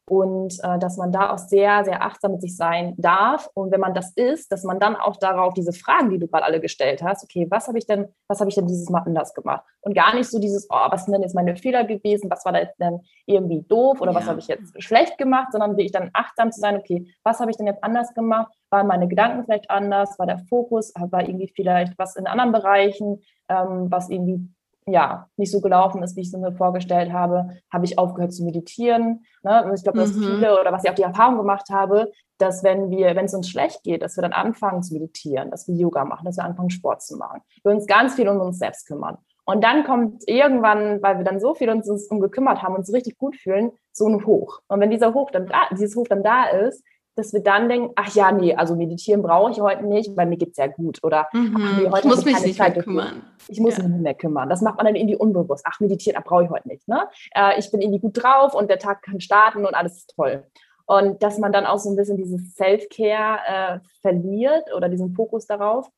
Und 0.08 0.54
äh, 0.64 0.78
dass 0.78 0.98
man 0.98 1.12
da 1.12 1.32
auch 1.32 1.38
sehr, 1.40 1.84
sehr 1.84 2.04
achtsam 2.04 2.34
mit 2.34 2.42
sich 2.42 2.56
sein 2.56 2.94
darf. 2.98 3.50
Und 3.56 3.72
wenn 3.72 3.80
man 3.80 3.96
das 3.96 4.12
ist, 4.16 4.52
dass 4.52 4.64
man 4.64 4.80
dann 4.80 4.96
auch 4.96 5.18
darauf 5.18 5.54
diese 5.54 5.74
Fragen, 5.74 6.12
die 6.12 6.20
du 6.20 6.28
gerade 6.28 6.46
alle 6.46 6.62
gestellt 6.62 7.02
hast, 7.02 7.24
okay, 7.24 7.48
was 7.50 7.68
habe 7.68 7.80
ich 7.80 7.88
denn, 7.88 8.08
was 8.28 8.40
habe 8.40 8.50
ich 8.50 8.56
denn 8.56 8.68
dieses 8.68 8.90
Mal 8.90 9.02
anders 9.06 9.34
gemacht? 9.34 9.64
Und 9.82 9.96
gar 9.96 10.14
nicht 10.14 10.30
so 10.30 10.40
dieses, 10.40 10.68
oh, 10.70 10.88
was 10.90 11.06
sind 11.06 11.14
denn 11.14 11.24
jetzt 11.24 11.34
meine 11.34 11.56
Fehler 11.56 11.86
gewesen? 11.86 12.30
Was 12.30 12.46
war 12.46 12.54
da 12.54 12.60
jetzt 12.60 12.80
denn 12.80 13.02
irgendwie 13.26 13.64
doof 13.64 14.00
oder 14.00 14.12
ja. 14.12 14.20
was 14.20 14.28
habe 14.28 14.40
ich 14.40 14.48
jetzt 14.48 14.82
schlecht 14.82 15.18
gemacht? 15.18 15.52
Sondern 15.52 15.72
wirklich 15.72 15.92
dann 15.92 16.12
achtsam 16.14 16.52
zu 16.52 16.60
sein, 16.60 16.78
okay, 16.78 17.08
was 17.24 17.40
habe 17.40 17.50
ich 17.50 17.58
denn 17.58 17.68
jetzt 17.68 17.84
anders 17.84 18.14
gemacht? 18.14 18.54
Waren 18.70 18.88
meine 18.88 19.08
Gedanken 19.08 19.44
vielleicht 19.46 19.72
anders? 19.72 20.20
War 20.20 20.28
der 20.28 20.40
Fokus? 20.50 20.94
War 20.96 21.22
irgendwie 21.22 21.52
vielleicht 21.56 21.98
was 21.98 22.16
in 22.16 22.28
anderen 22.28 22.52
Bereichen, 22.52 23.22
ähm, 23.50 23.88
was 23.90 24.10
irgendwie 24.10 24.48
ja, 24.88 25.28
nicht 25.36 25.52
so 25.52 25.62
gelaufen 25.62 26.04
ist, 26.04 26.16
wie 26.16 26.22
ich 26.22 26.28
es 26.28 26.34
mir 26.34 26.54
vorgestellt 26.54 27.12
habe, 27.12 27.50
habe 27.72 27.86
ich 27.86 27.98
aufgehört 27.98 28.34
zu 28.34 28.44
meditieren. 28.44 29.26
Ne? 29.44 29.72
Ich 29.76 29.84
glaube, 29.84 29.98
dass 29.98 30.14
mhm. 30.14 30.22
viele 30.22 30.60
oder 30.60 30.72
was 30.72 30.84
ich 30.84 30.90
auch 30.90 30.96
die 30.96 31.02
Erfahrung 31.02 31.38
gemacht 31.38 31.70
habe, 31.72 32.12
dass 32.38 32.64
wenn 32.64 32.90
wir, 32.92 33.16
wenn 33.16 33.26
es 33.26 33.34
uns 33.34 33.50
schlecht 33.50 33.84
geht, 33.84 34.04
dass 34.04 34.16
wir 34.18 34.22
dann 34.22 34.34
anfangen 34.34 34.84
zu 34.84 34.94
meditieren, 34.94 35.50
dass 35.50 35.68
wir 35.68 35.76
Yoga 35.76 36.06
machen, 36.06 36.26
dass 36.26 36.38
wir 36.38 36.44
anfangen 36.44 36.70
Sport 36.70 37.02
zu 37.02 37.18
machen. 37.18 37.42
Wir 37.64 37.72
uns 37.72 37.88
ganz 37.88 38.16
viel 38.16 38.30
um 38.30 38.40
uns 38.40 38.60
selbst 38.60 38.88
kümmern. 38.88 39.18
Und 39.46 39.64
dann 39.64 39.84
kommt 39.86 40.24
irgendwann, 40.28 41.02
weil 41.04 41.18
wir 41.18 41.24
dann 41.24 41.40
so 41.40 41.54
viel 41.54 41.70
uns, 41.70 41.88
uns 41.90 42.08
um 42.08 42.20
gekümmert 42.20 42.64
haben, 42.64 42.76
uns 42.76 42.92
richtig 42.92 43.18
gut 43.18 43.36
fühlen, 43.36 43.72
so 43.92 44.08
ein 44.08 44.26
Hoch. 44.26 44.60
Und 44.68 44.80
wenn 44.80 44.90
dieser 44.90 45.14
Hoch 45.14 45.30
dann 45.32 45.48
da, 45.48 45.68
dieses 45.72 45.96
Hoch 45.96 46.08
dann 46.08 46.24
da 46.24 46.48
ist, 46.48 46.84
dass 47.16 47.32
wir 47.32 47.42
dann 47.42 47.70
denken, 47.70 47.92
ach 47.96 48.14
ja, 48.14 48.32
nee, 48.32 48.56
also 48.56 48.76
meditieren 48.76 49.22
brauche 49.22 49.52
ich 49.52 49.62
heute 49.62 49.86
nicht, 49.86 50.16
weil 50.18 50.26
mir 50.26 50.38
geht's 50.38 50.58
ja 50.58 50.68
gut. 50.68 51.00
Oder 51.02 51.28
mhm. 51.32 51.56
ach 51.58 51.80
nee, 51.80 51.90
heute 51.90 52.00
ich 52.00 52.04
muss 52.06 52.26
mich 52.26 52.42
nicht 52.42 52.58
Zeit 52.58 52.76
mehr 52.76 52.84
kümmern. 52.84 53.24
Ich 53.48 53.60
muss 53.60 53.78
ja. 53.78 53.84
mich 53.84 53.94
nicht 53.94 54.02
mehr 54.02 54.14
kümmern. 54.14 54.50
Das 54.50 54.62
macht 54.62 54.78
man 54.78 54.86
dann 54.86 54.96
irgendwie 54.96 55.16
unbewusst. 55.16 55.64
Ach, 55.68 55.80
meditieren, 55.80 56.22
brauche 56.24 56.44
ich 56.44 56.50
heute 56.50 56.68
nicht. 56.68 56.88
Ne? 56.88 57.08
Äh, 57.34 57.58
ich 57.58 57.72
bin 57.72 57.82
irgendwie 57.82 58.00
gut 58.00 58.22
drauf 58.22 58.54
und 58.54 58.70
der 58.70 58.80
Tag 58.80 59.02
kann 59.02 59.22
starten 59.22 59.66
und 59.66 59.74
alles 59.74 59.98
ist 59.98 60.14
toll. 60.16 60.44
Und 60.86 61.24
dass 61.24 61.40
man 61.40 61.52
dann 61.52 61.66
auch 61.66 61.80
so 61.80 61.90
ein 61.90 61.96
bisschen 61.96 62.18
dieses 62.18 62.54
Self-Care 62.56 63.40
äh, 63.48 63.80
verliert 64.02 64.74
oder 64.76 64.90
diesen 64.90 65.16
Fokus 65.16 65.48
darauf, 65.48 65.90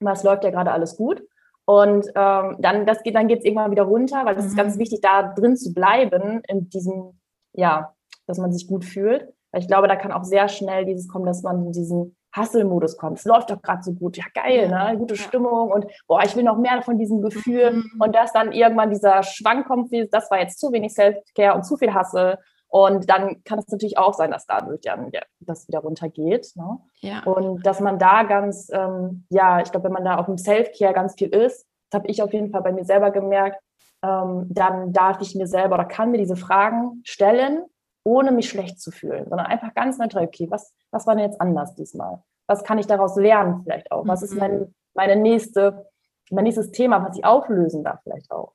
was 0.00 0.24
läuft 0.24 0.44
ja 0.44 0.50
gerade 0.50 0.72
alles 0.72 0.96
gut. 0.96 1.22
Und 1.66 2.06
ähm, 2.14 2.56
dann, 2.58 2.86
das 2.86 3.02
geht, 3.02 3.14
dann 3.14 3.28
geht 3.28 3.40
es 3.40 3.44
irgendwann 3.44 3.70
wieder 3.70 3.84
runter, 3.84 4.24
weil 4.24 4.36
es 4.36 4.44
mhm. 4.44 4.48
ist 4.48 4.56
ganz 4.56 4.78
wichtig, 4.78 5.00
da 5.00 5.22
drin 5.22 5.56
zu 5.56 5.72
bleiben, 5.72 6.42
in 6.48 6.68
diesem, 6.68 7.18
ja, 7.52 7.94
dass 8.26 8.38
man 8.38 8.52
sich 8.52 8.66
gut 8.66 8.84
fühlt. 8.84 9.33
Weil 9.54 9.60
ich 9.60 9.68
glaube, 9.68 9.86
da 9.86 9.94
kann 9.94 10.10
auch 10.10 10.24
sehr 10.24 10.48
schnell 10.48 10.84
dieses 10.84 11.06
kommen, 11.06 11.26
dass 11.26 11.44
man 11.44 11.66
in 11.66 11.70
diesen 11.70 12.16
Hustle-Modus 12.36 12.96
kommt. 12.96 13.20
Es 13.20 13.24
läuft 13.24 13.50
doch 13.50 13.62
gerade 13.62 13.84
so 13.84 13.92
gut, 13.92 14.16
ja 14.16 14.24
geil, 14.34 14.68
ne? 14.68 14.98
gute 14.98 15.14
Stimmung 15.14 15.70
und 15.70 15.86
boah, 16.08 16.24
ich 16.24 16.34
will 16.34 16.42
noch 16.42 16.58
mehr 16.58 16.82
von 16.82 16.98
diesem 16.98 17.22
Gefühl 17.22 17.70
mhm. 17.70 18.00
und 18.00 18.16
dass 18.16 18.32
dann 18.32 18.50
irgendwann 18.50 18.90
dieser 18.90 19.22
Schwank 19.22 19.68
kommt, 19.68 19.92
wie 19.92 20.08
das 20.08 20.28
war 20.32 20.40
jetzt 20.40 20.58
zu 20.58 20.72
wenig 20.72 20.92
Self-Care 20.92 21.54
und 21.54 21.62
zu 21.62 21.76
viel 21.76 21.94
Hustle 21.94 22.40
und 22.66 23.08
dann 23.08 23.44
kann 23.44 23.60
es 23.60 23.68
natürlich 23.68 23.96
auch 23.96 24.12
sein, 24.14 24.32
dass 24.32 24.44
dadurch 24.46 24.80
dann 24.80 25.10
ja, 25.12 25.20
das 25.38 25.68
wieder 25.68 25.78
runtergeht. 25.78 26.50
Ne? 26.56 26.80
Ja. 26.98 27.22
Und 27.22 27.64
dass 27.64 27.78
man 27.78 28.00
da 28.00 28.24
ganz, 28.24 28.68
ähm, 28.72 29.24
ja, 29.30 29.60
ich 29.60 29.70
glaube, 29.70 29.84
wenn 29.84 29.92
man 29.92 30.04
da 30.04 30.16
auf 30.16 30.26
dem 30.26 30.36
Self-Care 30.36 30.94
ganz 30.94 31.14
viel 31.14 31.28
ist, 31.28 31.64
das 31.90 32.00
habe 32.00 32.10
ich 32.10 32.20
auf 32.20 32.32
jeden 32.32 32.50
Fall 32.50 32.62
bei 32.62 32.72
mir 32.72 32.84
selber 32.84 33.12
gemerkt, 33.12 33.62
ähm, 34.02 34.46
dann 34.50 34.92
darf 34.92 35.20
ich 35.20 35.36
mir 35.36 35.46
selber 35.46 35.76
oder 35.76 35.84
kann 35.84 36.10
mir 36.10 36.18
diese 36.18 36.34
Fragen 36.34 37.00
stellen 37.04 37.62
ohne 38.04 38.30
mich 38.30 38.48
schlecht 38.48 38.80
zu 38.80 38.90
fühlen, 38.90 39.26
sondern 39.28 39.46
einfach 39.46 39.74
ganz 39.74 39.98
neutral, 39.98 40.24
okay, 40.24 40.46
was, 40.50 40.72
was 40.90 41.06
war 41.06 41.16
denn 41.16 41.24
jetzt 41.24 41.40
anders 41.40 41.74
diesmal? 41.74 42.22
Was 42.46 42.62
kann 42.62 42.78
ich 42.78 42.86
daraus 42.86 43.16
lernen 43.16 43.62
vielleicht 43.64 43.90
auch? 43.90 44.06
Was 44.06 44.22
ist 44.22 44.34
mein, 44.34 44.60
mhm. 44.60 44.74
meine 44.92 45.16
nächste, 45.16 45.86
mein 46.30 46.44
nächstes 46.44 46.70
Thema, 46.70 47.02
was 47.04 47.16
ich 47.16 47.24
auflösen 47.24 47.82
darf 47.82 48.00
vielleicht 48.02 48.30
auch? 48.30 48.52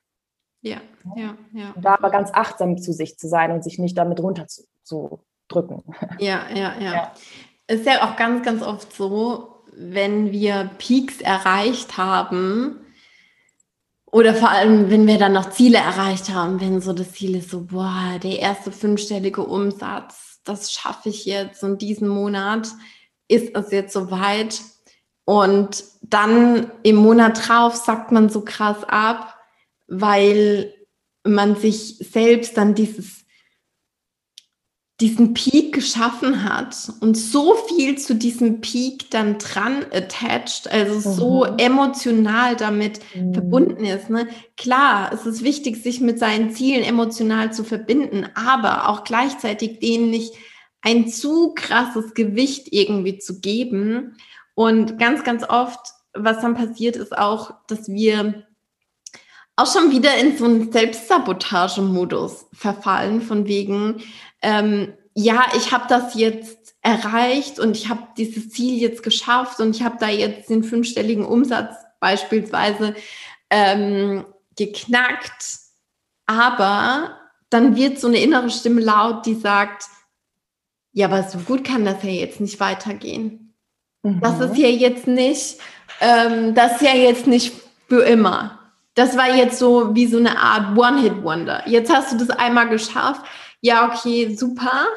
Ja, 0.61 0.77
ja, 1.15 1.35
ja. 1.53 1.71
Und 1.75 1.83
da 1.83 1.95
aber 1.95 2.09
ganz 2.11 2.31
achtsam 2.33 2.77
zu 2.77 2.93
sich 2.93 3.17
zu 3.17 3.27
sein 3.27 3.51
und 3.51 3.63
sich 3.63 3.79
nicht 3.79 3.97
damit 3.97 4.21
runter 4.21 4.47
zu, 4.47 4.63
zu 4.83 5.19
drücken. 5.47 5.83
Ja, 6.19 6.41
ja, 6.53 6.73
ja, 6.79 6.93
ja. 6.93 7.11
Ist 7.67 7.85
ja 7.85 8.03
auch 8.03 8.15
ganz, 8.15 8.43
ganz 8.43 8.61
oft 8.61 8.93
so, 8.93 9.63
wenn 9.73 10.31
wir 10.31 10.69
Peaks 10.77 11.21
erreicht 11.21 11.97
haben, 11.97 12.79
oder 14.11 14.33
vor 14.33 14.49
allem, 14.49 14.89
wenn 14.89 15.07
wir 15.07 15.17
dann 15.17 15.33
noch 15.33 15.51
Ziele 15.51 15.77
erreicht 15.77 16.29
haben, 16.29 16.59
wenn 16.61 16.81
so 16.81 16.93
das 16.93 17.11
Ziel 17.11 17.35
ist, 17.35 17.49
so, 17.49 17.65
boah, 17.65 18.17
der 18.21 18.39
erste 18.39 18.71
fünfstellige 18.71 19.43
Umsatz, 19.43 20.39
das 20.43 20.71
schaffe 20.71 21.09
ich 21.09 21.25
jetzt 21.25 21.63
und 21.63 21.81
diesen 21.81 22.07
Monat 22.07 22.69
ist 23.27 23.55
es 23.55 23.71
jetzt 23.71 23.93
soweit. 23.93 24.61
Und 25.25 25.83
dann 26.01 26.71
im 26.81 26.95
Monat 26.95 27.47
drauf 27.47 27.75
sagt 27.75 28.11
man 28.11 28.29
so 28.29 28.41
krass 28.41 28.83
ab, 28.87 29.35
weil 29.87 30.73
man 31.23 31.55
sich 31.55 31.97
selbst 31.99 32.57
dann 32.57 32.73
dieses 32.73 33.25
diesen 35.01 35.33
Peak 35.33 35.73
geschaffen 35.73 36.43
hat 36.43 36.91
und 36.99 37.15
so 37.15 37.55
viel 37.55 37.97
zu 37.97 38.15
diesem 38.15 38.59
Peak 38.59 39.09
dann 39.11 39.37
dran 39.37 39.85
attached, 39.93 40.69
also 40.69 40.95
mhm. 40.95 41.13
so 41.15 41.45
emotional 41.45 42.57
damit 42.57 42.99
mhm. 43.15 43.33
verbunden 43.33 43.85
ist. 43.85 44.09
Ne? 44.09 44.27
Klar, 44.57 45.11
es 45.13 45.25
ist 45.25 45.43
wichtig, 45.43 45.81
sich 45.81 46.01
mit 46.01 46.19
seinen 46.19 46.51
Zielen 46.51 46.83
emotional 46.83 47.53
zu 47.53 47.63
verbinden, 47.63 48.27
aber 48.35 48.89
auch 48.89 49.05
gleichzeitig 49.05 49.79
denen 49.79 50.09
nicht 50.09 50.33
ein 50.81 51.07
zu 51.07 51.53
krasses 51.55 52.13
Gewicht 52.13 52.67
irgendwie 52.71 53.19
zu 53.19 53.39
geben. 53.39 54.17
Und 54.53 54.99
ganz, 54.99 55.23
ganz 55.23 55.47
oft, 55.47 55.79
was 56.13 56.41
dann 56.41 56.55
passiert, 56.55 56.97
ist 56.97 57.17
auch, 57.17 57.53
dass 57.67 57.87
wir 57.87 58.43
auch 59.55 59.71
schon 59.71 59.91
wieder 59.91 60.17
in 60.17 60.37
so 60.37 60.45
einen 60.45 60.71
Selbstsabotagemodus 60.71 62.47
verfallen, 62.53 63.21
von 63.21 63.45
wegen, 63.45 64.01
ähm, 64.41 64.93
ja, 65.13 65.45
ich 65.55 65.71
habe 65.71 65.85
das 65.89 66.15
jetzt 66.15 66.75
erreicht 66.81 67.59
und 67.59 67.75
ich 67.75 67.89
habe 67.89 68.07
dieses 68.17 68.49
Ziel 68.49 68.79
jetzt 68.79 69.03
geschafft 69.03 69.59
und 69.59 69.75
ich 69.75 69.83
habe 69.83 69.97
da 69.99 70.07
jetzt 70.07 70.49
den 70.49 70.63
fünfstelligen 70.63 71.25
Umsatz 71.25 71.75
beispielsweise 71.99 72.95
ähm, 73.49 74.25
geknackt. 74.55 75.59
Aber 76.25 77.17
dann 77.49 77.75
wird 77.75 77.99
so 77.99 78.07
eine 78.07 78.19
innere 78.19 78.49
Stimme 78.49 78.81
laut, 78.81 79.25
die 79.25 79.35
sagt, 79.35 79.85
ja, 80.93 81.07
aber 81.07 81.23
so 81.23 81.39
gut 81.39 81.63
kann 81.63 81.85
das 81.85 82.03
ja 82.03 82.11
jetzt 82.11 82.39
nicht 82.39 82.59
weitergehen. 82.59 83.53
Mhm. 84.03 84.21
Das 84.21 84.39
ist 84.39 84.57
ja 84.57 84.67
jetzt 84.67 85.07
nicht, 85.07 85.57
ähm, 85.99 86.53
das 86.55 86.75
ist 86.75 86.81
ja 86.81 86.95
jetzt 86.95 87.27
nicht 87.27 87.53
für 87.87 88.03
immer. 88.03 88.59
Das 88.95 89.17
war 89.17 89.35
jetzt 89.35 89.59
so 89.59 89.95
wie 89.95 90.07
so 90.07 90.17
eine 90.17 90.37
Art 90.37 90.77
One-Hit-Wonder. 90.77 91.67
Jetzt 91.67 91.93
hast 91.93 92.11
du 92.11 92.17
das 92.17 92.29
einmal 92.29 92.69
geschafft 92.69 93.25
ja, 93.61 93.91
okay, 93.91 94.35
super. 94.35 94.87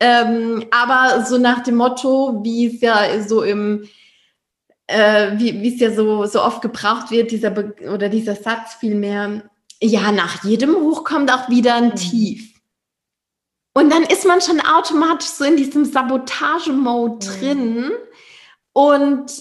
Ähm, 0.00 0.66
aber 0.70 1.24
so 1.24 1.38
nach 1.38 1.62
dem 1.62 1.76
Motto, 1.76 2.40
wie 2.42 2.66
es 2.66 2.80
ja 2.80 3.22
so 3.22 3.42
im, 3.42 3.88
äh, 4.88 5.38
wie, 5.38 5.72
es 5.72 5.80
ja 5.80 5.92
so, 5.92 6.26
so 6.26 6.42
oft 6.42 6.60
gebraucht 6.60 7.10
wird, 7.10 7.30
dieser 7.30 7.50
Be 7.50 7.74
oder 7.92 8.08
dieser 8.08 8.34
Satz 8.34 8.74
vielmehr, 8.74 9.48
ja, 9.80 10.12
nach 10.12 10.44
jedem 10.44 10.74
Hoch 10.74 11.04
kommt 11.04 11.32
auch 11.32 11.48
wieder 11.48 11.74
ein 11.74 11.90
mhm. 11.90 11.96
Tief. 11.96 12.52
Und 13.74 13.90
dann 13.90 14.02
ist 14.02 14.26
man 14.26 14.40
schon 14.40 14.60
automatisch 14.60 15.28
so 15.28 15.44
in 15.44 15.56
diesem 15.56 15.84
Sabotage-Mode 15.84 17.26
mhm. 17.26 17.40
drin 17.40 17.90
und 18.72 19.32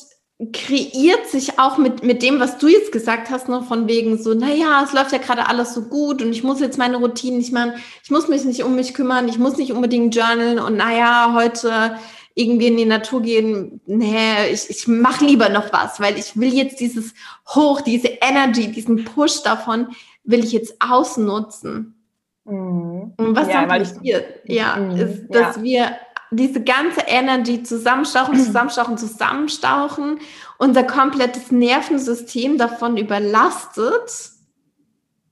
kreiert 0.52 1.28
sich 1.28 1.60
auch 1.60 1.78
mit, 1.78 2.04
mit 2.04 2.24
dem, 2.24 2.40
was 2.40 2.58
du 2.58 2.68
jetzt 2.68 2.92
gesagt 2.92 3.30
hast, 3.30 3.48
noch 3.48 3.68
von 3.68 3.88
wegen 3.88 4.18
so, 4.18 4.34
naja, 4.34 4.82
es 4.84 4.94
läuft 4.94 5.12
ja 5.12 5.20
gerade 5.20 5.48
alles 5.48 5.74
so 5.74 5.84
gut 5.84 6.22
und 6.22 6.32
ich 6.32 6.44
muss 6.44 6.60
jetzt 6.60 6.80
meine 6.80 6.98
Routine 6.98 7.38
nicht 7.38 7.54
machen, 7.54 7.74
ich 8.04 8.10
muss 8.10 8.28
mich 8.28 8.44
nicht 8.44 8.64
um 8.64 8.76
mich 8.76 8.94
kümmern, 8.96 9.28
ich 9.28 9.38
muss 9.38 9.58
nicht 9.58 9.72
unbedingt 9.72 10.16
journalen 10.16 10.58
und 10.58 10.78
naja, 10.78 11.34
heute 11.36 11.96
irgendwie 12.34 12.68
in 12.68 12.78
die 12.78 12.86
Natur 12.86 13.22
gehen, 13.22 13.82
nee, 13.86 14.52
ich, 14.52 14.70
ich 14.70 14.88
mache 14.88 15.26
lieber 15.26 15.50
noch 15.50 15.72
was, 15.74 16.00
weil 16.00 16.18
ich 16.18 16.40
will 16.40 16.54
jetzt 16.54 16.80
dieses 16.80 17.14
Hoch, 17.50 17.82
diese 17.82 18.08
Energy, 18.08 18.72
diesen 18.72 19.04
Push 19.04 19.44
davon, 19.44 19.90
will 20.24 20.44
ich 20.44 20.54
jetzt 20.54 20.76
ausnutzen. 20.80 22.02
Mhm. 22.46 23.14
Und 23.18 23.36
was 23.36 23.48
ja, 23.48 23.66
dann 23.66 23.68
passiert, 23.68 24.26
ja, 24.46 24.76
mhm. 24.78 24.96
ist, 24.96 25.28
dass 25.30 25.58
ja. 25.58 25.64
wir 25.64 25.92
diese 26.32 26.64
ganze 26.64 27.02
Energy 27.02 27.64
zusammenstauchen, 27.64 28.36
zusammenstauchen, 28.44 28.98
zusammenstauchen, 28.98 30.20
unser 30.58 30.84
komplettes 30.84 31.52
Nervensystem 31.52 32.58
davon 32.58 32.98
überlastet 32.98 34.32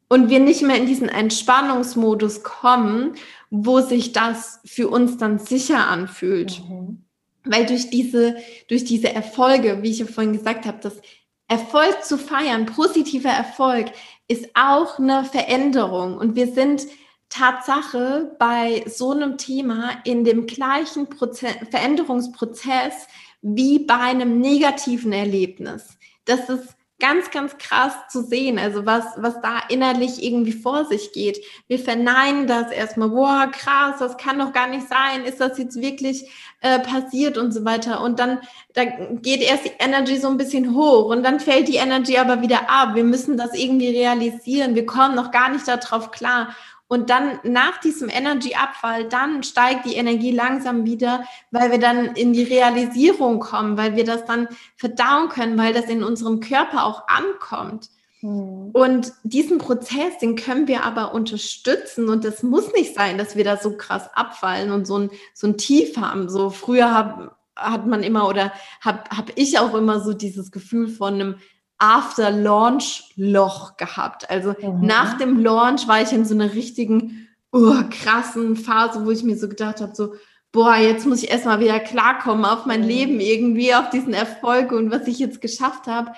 und 0.10 0.30
wir 0.30 0.40
nicht 0.40 0.62
mehr 0.62 0.76
in 0.76 0.88
diesen 0.88 1.08
Entspannungsmodus 1.08 2.44
kommen, 2.44 3.16
wo 3.50 3.80
sich 3.80 4.12
das 4.12 4.60
für 4.66 4.90
uns 4.90 5.18
dann 5.18 5.40
sicher 5.40 5.88
anfühlt. 5.88 6.62
Mhm. 6.68 7.04
Weil 7.46 7.66
durch 7.66 7.90
diese, 7.90 8.36
durch 8.68 8.84
diese 8.84 9.14
Erfolge, 9.14 9.82
wie 9.82 9.92
ich 9.92 10.00
ja 10.00 10.06
vorhin 10.06 10.34
gesagt 10.34 10.66
habe, 10.66 10.80
das 10.82 11.02
Erfolg 11.48 12.04
zu 12.04 12.18
feiern, 12.18 12.66
positiver 12.66 13.30
Erfolg, 13.30 13.92
ist 14.28 14.50
auch 14.54 15.00
eine 15.00 15.24
Veränderung. 15.24 16.18
Und 16.18 16.36
wir 16.36 16.54
sind 16.54 16.86
Tatsache 17.30 18.36
bei 18.40 18.84
so 18.88 19.12
einem 19.12 19.38
Thema 19.38 19.92
in 20.04 20.24
dem 20.24 20.48
gleichen 20.48 21.10
Proze 21.10 21.48
Veränderungsprozess 21.70 23.08
wie 23.42 23.80
bei 23.80 23.96
einem 23.96 24.40
negativen 24.40 25.14
Erlebnis. 25.14 25.98
Das 26.26 26.50
ist 26.50 26.76
ganz, 27.00 27.32
ganz 27.32 27.58
krass 27.58 27.94
zu 28.10 28.24
sehen, 28.24 28.60
also 28.60 28.86
was, 28.86 29.06
was 29.18 29.40
da 29.42 29.62
innerlich 29.70 30.22
irgendwie 30.22 30.52
vor 30.52 30.86
sich 30.86 31.14
geht. 31.14 31.40
Wir 31.68 31.80
verneinen 31.80 32.46
das 32.46 32.72
erstmal, 32.72 33.10
boah, 33.10 33.50
krass, 33.52 33.96
das 34.00 34.18
kann 34.18 34.40
doch 34.40 34.52
gar 34.52 34.68
nicht 34.68 34.88
sein, 34.88 35.24
ist 35.24 35.40
das 35.40 35.58
jetzt 35.58 35.82
wirklich 35.82 36.30
äh, 36.62 36.80
passiert 36.80 37.38
und 37.38 37.54
so 37.54 37.64
weiter. 37.64 38.02
Und 38.02 38.20
dann 38.20 38.40
da 38.74 38.84
geht 38.86 39.42
erst 39.42 39.66
die 39.66 39.72
Energy 39.80 40.18
so 40.18 40.28
ein 40.28 40.38
bisschen 40.38 40.76
hoch 40.76 41.06
und 41.06 41.24
dann 41.24 41.40
fällt 41.40 41.70
die 41.70 41.78
Energy 41.78 42.18
aber 42.18 42.42
wieder 42.42 42.70
ab. 42.70 42.96
Wir 42.96 43.06
müssen 43.06 43.38
das 43.38 43.54
irgendwie 43.54 43.90
realisieren, 43.90 44.76
wir 44.76 44.86
kommen 44.86 45.16
noch 45.16 45.32
gar 45.32 45.50
nicht 45.50 45.68
darauf 45.68 46.12
klar. 46.12 46.54
Und 46.90 47.12
dann 47.12 47.40
nach 47.44 47.78
diesem 47.78 48.10
Energy-Abfall, 48.10 49.06
dann 49.06 49.44
steigt 49.44 49.86
die 49.86 49.94
Energie 49.94 50.32
langsam 50.32 50.86
wieder, 50.86 51.24
weil 51.52 51.70
wir 51.70 51.78
dann 51.78 52.16
in 52.16 52.34
die 52.34 52.42
Realisierung 52.42 53.40
kommen, 53.40 53.78
weil 53.78 53.96
wir 53.96 54.04
das 54.04 54.26
dann 54.26 54.48
verdauen 54.76 55.30
können, 55.30 55.56
weil 55.56 55.72
das 55.72 55.86
in 55.86 56.04
unserem 56.04 56.40
Körper 56.40 56.86
auch 56.86 57.04
ankommt. 57.08 57.90
Mhm. 58.22 58.72
Und 58.74 59.14
diesen 59.22 59.60
Prozess, 59.60 60.18
den 60.20 60.36
können 60.36 60.68
wir 60.68 60.84
aber 60.84 61.14
unterstützen 61.14 62.10
und 62.10 62.26
das 62.26 62.42
muss 62.42 62.74
nicht 62.74 62.96
sein, 62.96 63.20
dass 63.20 63.36
wir 63.36 63.44
da 63.44 63.58
so 63.58 63.78
krass 63.78 64.10
abfallen 64.16 64.72
und 64.72 64.88
so 64.88 64.98
ein, 64.98 65.12
so 65.36 65.46
ein 65.46 65.58
Tief 65.58 65.96
haben. 65.96 66.28
So 66.28 66.50
früher 66.50 66.92
hab, 66.92 67.38
hat 67.56 67.86
man 67.86 68.02
immer 68.02 68.28
oder 68.28 68.52
habe 68.82 69.04
hab 69.16 69.32
ich 69.36 69.60
auch 69.60 69.76
immer 69.76 70.00
so 70.00 70.14
dieses 70.14 70.52
Gefühl 70.52 70.88
von 70.88 71.14
einem 71.14 71.36
After-Launch-Loch 71.80 73.78
gehabt. 73.78 74.30
Also 74.30 74.54
mhm. 74.62 74.82
nach 74.82 75.18
dem 75.18 75.42
Launch 75.42 75.88
war 75.88 76.02
ich 76.02 76.12
in 76.12 76.26
so 76.26 76.36
einer 76.36 76.54
richtigen 76.54 77.28
uh, 77.54 77.84
krassen 77.90 78.56
Phase, 78.56 79.06
wo 79.06 79.12
ich 79.12 79.24
mir 79.24 79.38
so 79.38 79.48
gedacht 79.50 79.82
habe, 79.82 79.96
so, 79.96 80.14
boah, 80.52 80.76
jetzt 80.76 81.06
muss 81.06 81.24
ich 81.24 81.32
erstmal 81.32 81.60
wieder 81.60 81.80
klarkommen 81.80 82.46
auf 82.46 82.66
mein 82.66 82.82
mhm. 82.82 82.88
Leben 82.88 83.20
irgendwie, 83.20 83.74
auf 83.74 83.90
diesen 83.90 84.14
Erfolg 84.14 84.72
und 84.72 84.92
was 84.92 85.08
ich 85.08 85.20
jetzt 85.20 85.42
geschafft 85.42 85.88
habe. 85.88 86.12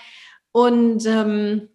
Und 0.51 1.05
ähm, 1.05 1.69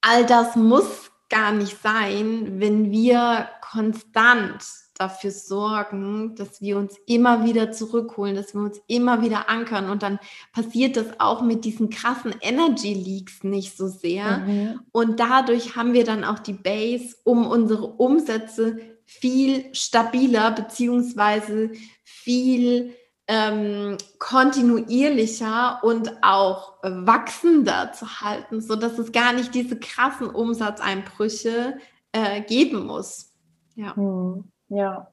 all 0.00 0.26
das 0.26 0.56
muss 0.56 1.10
gar 1.28 1.52
nicht 1.52 1.80
sein, 1.82 2.60
wenn 2.60 2.90
wir 2.90 3.48
konstant 3.60 4.64
dafür 5.00 5.30
sorgen, 5.30 6.34
dass 6.36 6.60
wir 6.60 6.76
uns 6.76 6.96
immer 7.06 7.44
wieder 7.44 7.72
zurückholen, 7.72 8.34
dass 8.34 8.54
wir 8.54 8.60
uns 8.60 8.80
immer 8.86 9.22
wieder 9.22 9.48
ankern. 9.48 9.90
Und 9.90 10.02
dann 10.02 10.18
passiert 10.52 10.96
das 10.96 11.18
auch 11.18 11.42
mit 11.42 11.64
diesen 11.64 11.90
krassen 11.90 12.34
Energy 12.40 12.94
Leaks 12.94 13.42
nicht 13.42 13.76
so 13.76 13.88
sehr. 13.88 14.38
Mhm. 14.38 14.80
Und 14.92 15.20
dadurch 15.20 15.76
haben 15.76 15.94
wir 15.94 16.04
dann 16.04 16.24
auch 16.24 16.38
die 16.38 16.52
Base, 16.52 17.16
um 17.24 17.46
unsere 17.46 17.86
Umsätze 17.86 18.78
viel 19.06 19.74
stabiler 19.74 20.52
beziehungsweise 20.52 21.72
viel 22.04 22.94
ähm, 23.26 23.96
kontinuierlicher 24.18 25.80
und 25.82 26.22
auch 26.22 26.74
wachsender 26.82 27.92
zu 27.92 28.20
halten, 28.20 28.60
sodass 28.60 28.98
es 28.98 29.12
gar 29.12 29.32
nicht 29.32 29.54
diese 29.54 29.78
krassen 29.78 30.28
Umsatzeinbrüche 30.28 31.78
äh, 32.12 32.42
geben 32.42 32.86
muss. 32.86 33.32
Ja. 33.74 33.94
Mhm. 33.94 34.50
Ja. 34.70 35.08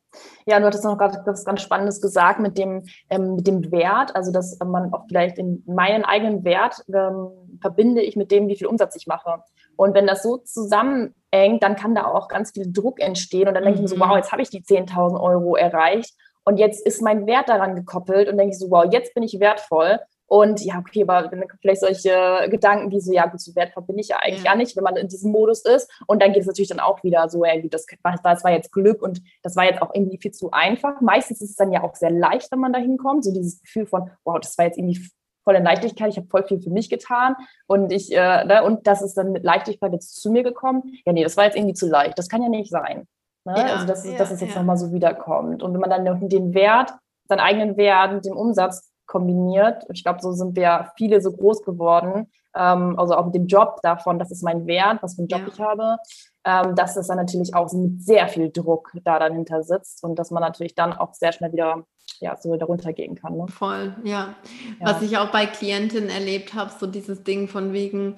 Ja, 0.46 0.60
du 0.60 0.66
hattest 0.66 0.84
noch 0.84 0.98
gerade 0.98 1.22
was 1.26 1.46
ganz 1.46 1.62
Spannendes 1.62 2.02
gesagt 2.02 2.40
mit 2.40 2.58
dem, 2.58 2.86
ähm, 3.10 3.36
mit 3.36 3.48
dem 3.48 3.72
Wert, 3.72 4.16
also 4.16 4.32
dass 4.32 4.58
man 4.60 4.94
auch 4.94 5.06
vielleicht 5.08 5.38
in 5.38 5.64
meinen 5.68 6.06
eigenen 6.06 6.44
Wert 6.44 6.84
ähm, 6.94 7.60
verbinde 7.60 8.02
ich 8.02 8.16
mit 8.16 8.32
dem, 8.32 8.48
wie 8.48 8.56
viel 8.56 8.68
Umsatz 8.68 8.96
ich 8.96 9.08
mache. 9.08 9.44
Und 9.76 9.94
wenn 9.94 10.08
das 10.08 10.24
so 10.24 10.38
zusammenhängt, 10.38 11.62
dann 11.62 11.76
kann 11.76 11.94
da 11.94 12.06
auch 12.06 12.30
ganz 12.30 12.52
viel 12.52 12.72
Druck 12.72 13.00
entstehen. 13.00 13.48
Und 13.48 13.56
dann 13.56 13.64
denke 13.64 13.78
ich 13.78 13.82
mir 13.82 13.88
so, 13.88 13.96
mhm. 13.96 14.02
wow, 14.02 14.16
jetzt 14.16 14.32
habe 14.32 14.42
ich 14.42 14.50
die 14.50 14.64
10.000 14.64 15.20
Euro 15.20 15.56
erreicht 15.56 16.16
und 16.48 16.58
jetzt 16.58 16.86
ist 16.86 17.02
mein 17.02 17.28
Wert 17.28 17.50
daran 17.50 17.76
gekoppelt 17.76 18.30
und 18.30 18.38
denke 18.38 18.54
ich 18.54 18.60
so, 18.60 18.72
wow, 18.72 18.86
jetzt 18.90 19.14
bin 19.14 19.24
ich 19.24 19.40
wertvoll. 19.40 20.00
Und 20.28 20.64
ja, 20.64 20.78
okay, 20.80 21.04
aber 21.04 21.32
vielleicht 21.62 21.80
solche 21.80 22.48
Gedanken 22.50 22.92
wie 22.92 23.00
so, 23.00 23.14
ja, 23.14 23.28
gut, 23.28 23.40
so 23.40 23.56
wertvoll 23.56 23.84
bin 23.84 23.98
ich 23.98 24.10
ja 24.10 24.18
eigentlich 24.22 24.44
ja. 24.44 24.52
gar 24.52 24.58
nicht, 24.58 24.76
wenn 24.76 24.84
man 24.84 24.98
in 24.98 25.08
diesem 25.08 25.32
Modus 25.32 25.64
ist. 25.64 25.90
Und 26.06 26.22
dann 26.22 26.34
geht 26.34 26.42
es 26.42 26.48
natürlich 26.48 26.70
dann 26.70 26.82
auch 26.82 27.02
wieder 27.04 27.30
so, 27.30 27.46
irgendwie, 27.46 27.70
das, 27.70 27.86
das 28.24 28.44
war 28.44 28.52
jetzt 28.52 28.74
Glück 28.74 29.02
und 29.02 29.22
das 29.42 29.56
war 29.56 29.64
jetzt 29.64 29.82
auch 29.82 29.94
irgendwie 29.94 30.18
viel 30.18 30.32
zu 30.32 30.52
einfach. 30.52 31.00
Meistens 31.00 31.42
ist 31.42 31.52
es 31.52 31.56
dann 31.56 31.72
ja 31.72 31.82
auch 31.82 31.96
sehr 31.96 32.12
leicht, 32.12 32.52
wenn 32.52 32.60
man 32.60 32.74
da 32.74 32.80
hinkommt. 32.80 33.24
So 33.24 33.34
dieses 33.34 33.62
Gefühl 33.62 33.86
von, 33.86 34.12
wow, 34.26 34.38
das 34.40 34.58
war 34.58 34.66
jetzt 34.66 34.78
irgendwie 34.78 35.00
voll 35.46 35.56
in 35.56 35.64
Leichtigkeit, 35.64 36.10
ich 36.10 36.18
habe 36.18 36.28
voll 36.28 36.44
viel 36.44 36.60
für 36.60 36.70
mich 36.70 36.90
getan 36.90 37.38
und 37.68 37.94
ich, 37.94 38.12
äh, 38.12 38.44
ne, 38.44 38.66
und 38.66 38.86
das 38.86 39.02
ist 39.02 39.14
dann 39.14 39.32
mit 39.32 39.46
Leichtigkeit 39.46 39.94
jetzt 39.94 40.22
zu 40.22 40.30
mir 40.30 40.44
gekommen. 40.44 40.84
Ja, 41.06 41.14
nee, 41.14 41.24
das 41.24 41.38
war 41.38 41.46
jetzt 41.46 41.56
irgendwie 41.56 41.74
zu 41.74 41.88
leicht. 41.88 42.20
Das 42.20 42.28
kann 42.28 42.44
ja 42.44 42.50
nicht 42.50 42.70
sein. 42.70 43.08
Ne? 43.46 43.54
Ja, 43.56 43.76
also, 43.76 43.88
dass, 43.88 44.06
ja, 44.06 44.18
dass 44.18 44.30
es 44.30 44.42
jetzt 44.42 44.56
ja. 44.56 44.60
nochmal 44.60 44.76
so 44.76 44.92
wiederkommt. 44.92 45.64
Und 45.64 45.74
wenn 45.74 45.80
man 45.80 45.90
dann 45.90 46.28
den 46.28 46.54
Wert, 46.54 46.92
seinen 47.30 47.40
eigenen 47.40 47.78
Wert 47.78 48.26
dem 48.26 48.36
Umsatz 48.36 48.92
kombiniert. 49.08 49.84
Ich 49.92 50.04
glaube, 50.04 50.20
so 50.22 50.34
sind 50.34 50.56
wir 50.56 50.92
viele 50.98 51.22
so 51.22 51.32
groß 51.32 51.64
geworden. 51.64 52.28
Ähm, 52.56 52.98
also 53.00 53.16
auch 53.16 53.26
mit 53.26 53.36
dem 53.36 53.48
Job 53.48 53.80
davon, 53.82 54.20
das 54.20 54.32
ist 54.32 54.44
mein 54.44 54.68
Wert, 54.68 55.02
was 55.02 55.16
für 55.16 55.22
einen 55.22 55.30
Job 55.30 55.42
ja. 55.42 55.48
ich 55.48 55.60
habe, 55.60 55.98
ähm, 56.44 56.76
dass 56.76 56.96
das 56.96 57.08
dann 57.08 57.18
natürlich 57.18 57.56
auch 57.56 57.72
mit 57.74 58.04
sehr 58.04 58.28
viel 58.28 58.52
Druck 58.52 58.92
da 59.04 59.20
dahinter 59.20 59.64
sitzt 59.64 60.04
und 60.04 60.20
dass 60.20 60.32
man 60.32 60.42
natürlich 60.42 60.76
dann 60.76 60.94
auch 60.94 61.14
sehr 61.14 61.32
schnell 61.32 61.52
wieder 61.52 61.86
ja, 62.20 62.36
so 62.36 62.56
darunter 62.56 62.94
gehen 62.94 63.16
kann. 63.16 63.38
Ne? 63.38 63.48
Voll, 63.48 63.96
ja. 64.04 64.36
ja. 64.80 64.86
Was 64.86 65.02
ich 65.02 65.18
auch 65.18 65.32
bei 65.32 65.46
Klientinnen 65.46 66.10
erlebt 66.10 66.54
habe, 66.54 66.72
so 66.78 66.88
dieses 66.88 67.24
Ding 67.24 67.48
von 67.48 67.74
wegen, 67.74 68.16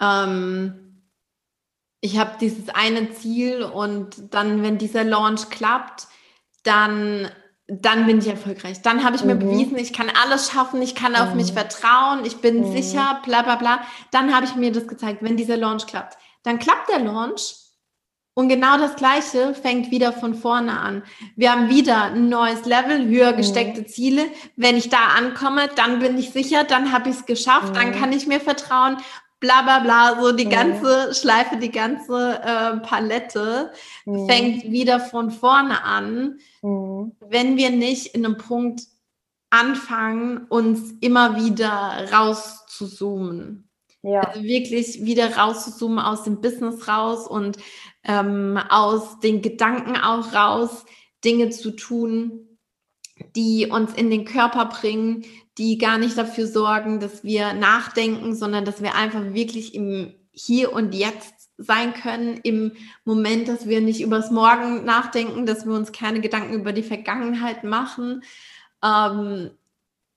ähm, 0.00 1.02
ich 2.00 2.18
habe 2.18 2.32
dieses 2.40 2.68
eine 2.68 3.10
Ziel 3.12 3.62
und 3.62 4.34
dann, 4.34 4.62
wenn 4.62 4.78
dieser 4.78 5.04
Launch 5.04 5.50
klappt, 5.50 6.08
dann 6.62 7.28
dann 7.68 8.06
bin 8.06 8.18
ich 8.18 8.28
erfolgreich. 8.28 8.82
Dann 8.82 9.04
habe 9.04 9.16
ich 9.16 9.24
mir 9.24 9.34
mhm. 9.34 9.40
bewiesen, 9.40 9.76
ich 9.76 9.92
kann 9.92 10.10
alles 10.22 10.50
schaffen, 10.50 10.80
ich 10.82 10.94
kann 10.94 11.16
auf 11.16 11.34
mich 11.34 11.50
mhm. 11.50 11.56
vertrauen, 11.56 12.24
ich 12.24 12.36
bin 12.36 12.60
mhm. 12.60 12.72
sicher, 12.72 13.20
bla 13.24 13.42
bla 13.42 13.56
bla. 13.56 13.80
Dann 14.12 14.34
habe 14.34 14.46
ich 14.46 14.54
mir 14.54 14.72
das 14.72 14.86
gezeigt, 14.86 15.22
wenn 15.22 15.36
dieser 15.36 15.56
Launch 15.56 15.86
klappt. 15.86 16.16
Dann 16.44 16.58
klappt 16.58 16.90
der 16.90 17.00
Launch 17.00 17.56
und 18.34 18.48
genau 18.48 18.78
das 18.78 18.96
Gleiche 18.96 19.54
fängt 19.54 19.90
wieder 19.90 20.12
von 20.12 20.34
vorne 20.34 20.78
an. 20.78 21.02
Wir 21.34 21.50
haben 21.50 21.70
wieder 21.70 22.04
ein 22.04 22.28
neues 22.28 22.66
Level, 22.66 23.08
höher 23.08 23.32
mhm. 23.32 23.38
gesteckte 23.38 23.80
mhm. 23.80 23.86
Ziele. 23.88 24.24
Wenn 24.54 24.76
ich 24.76 24.88
da 24.88 24.98
ankomme, 25.16 25.68
dann 25.74 25.98
bin 25.98 26.16
ich 26.18 26.30
sicher, 26.30 26.62
dann 26.62 26.92
habe 26.92 27.08
ich 27.08 27.16
es 27.16 27.26
geschafft, 27.26 27.74
dann 27.74 27.92
kann 27.92 28.12
ich 28.12 28.26
mir 28.26 28.38
vertrauen 28.40 28.98
bla 29.46 29.62
bla 29.62 29.78
bla, 29.78 30.20
so 30.20 30.32
die 30.32 30.48
ganze 30.48 31.14
Schleife, 31.14 31.56
die 31.56 31.70
ganze 31.70 32.40
äh, 32.42 32.76
Palette 32.78 33.70
mhm. 34.04 34.28
fängt 34.28 34.64
wieder 34.64 34.98
von 34.98 35.30
vorne 35.30 35.84
an, 35.84 36.40
mhm. 36.62 37.12
wenn 37.20 37.56
wir 37.56 37.70
nicht 37.70 38.14
in 38.14 38.24
einem 38.24 38.38
Punkt 38.38 38.82
anfangen, 39.50 40.46
uns 40.48 40.94
immer 41.00 41.36
wieder 41.36 42.08
rauszuzoomen. 42.12 43.68
Ja. 44.02 44.20
Also 44.20 44.42
wirklich 44.42 45.04
wieder 45.04 45.36
rauszuzoomen 45.36 46.00
aus 46.00 46.24
dem 46.24 46.40
Business 46.40 46.88
raus 46.88 47.28
und 47.28 47.58
ähm, 48.02 48.58
aus 48.68 49.20
den 49.20 49.42
Gedanken 49.42 49.96
auch 49.96 50.32
raus, 50.32 50.84
Dinge 51.24 51.50
zu 51.50 51.70
tun, 51.70 52.58
die 53.34 53.66
uns 53.66 53.94
in 53.94 54.10
den 54.10 54.24
Körper 54.24 54.66
bringen, 54.66 55.24
die 55.58 55.78
gar 55.78 55.98
nicht 55.98 56.18
dafür 56.18 56.46
sorgen, 56.46 57.00
dass 57.00 57.24
wir 57.24 57.54
nachdenken, 57.54 58.34
sondern 58.34 58.64
dass 58.64 58.82
wir 58.82 58.94
einfach 58.94 59.32
wirklich 59.32 59.74
im 59.74 60.14
Hier 60.32 60.72
und 60.72 60.94
Jetzt 60.94 61.50
sein 61.58 61.94
können, 61.94 62.38
im 62.42 62.72
Moment, 63.04 63.48
dass 63.48 63.66
wir 63.66 63.80
nicht 63.80 64.02
übers 64.02 64.30
Morgen 64.30 64.84
nachdenken, 64.84 65.46
dass 65.46 65.64
wir 65.64 65.74
uns 65.74 65.92
keine 65.92 66.20
Gedanken 66.20 66.54
über 66.54 66.72
die 66.72 66.82
Vergangenheit 66.82 67.64
machen. 67.64 68.22
Ähm, 68.84 69.50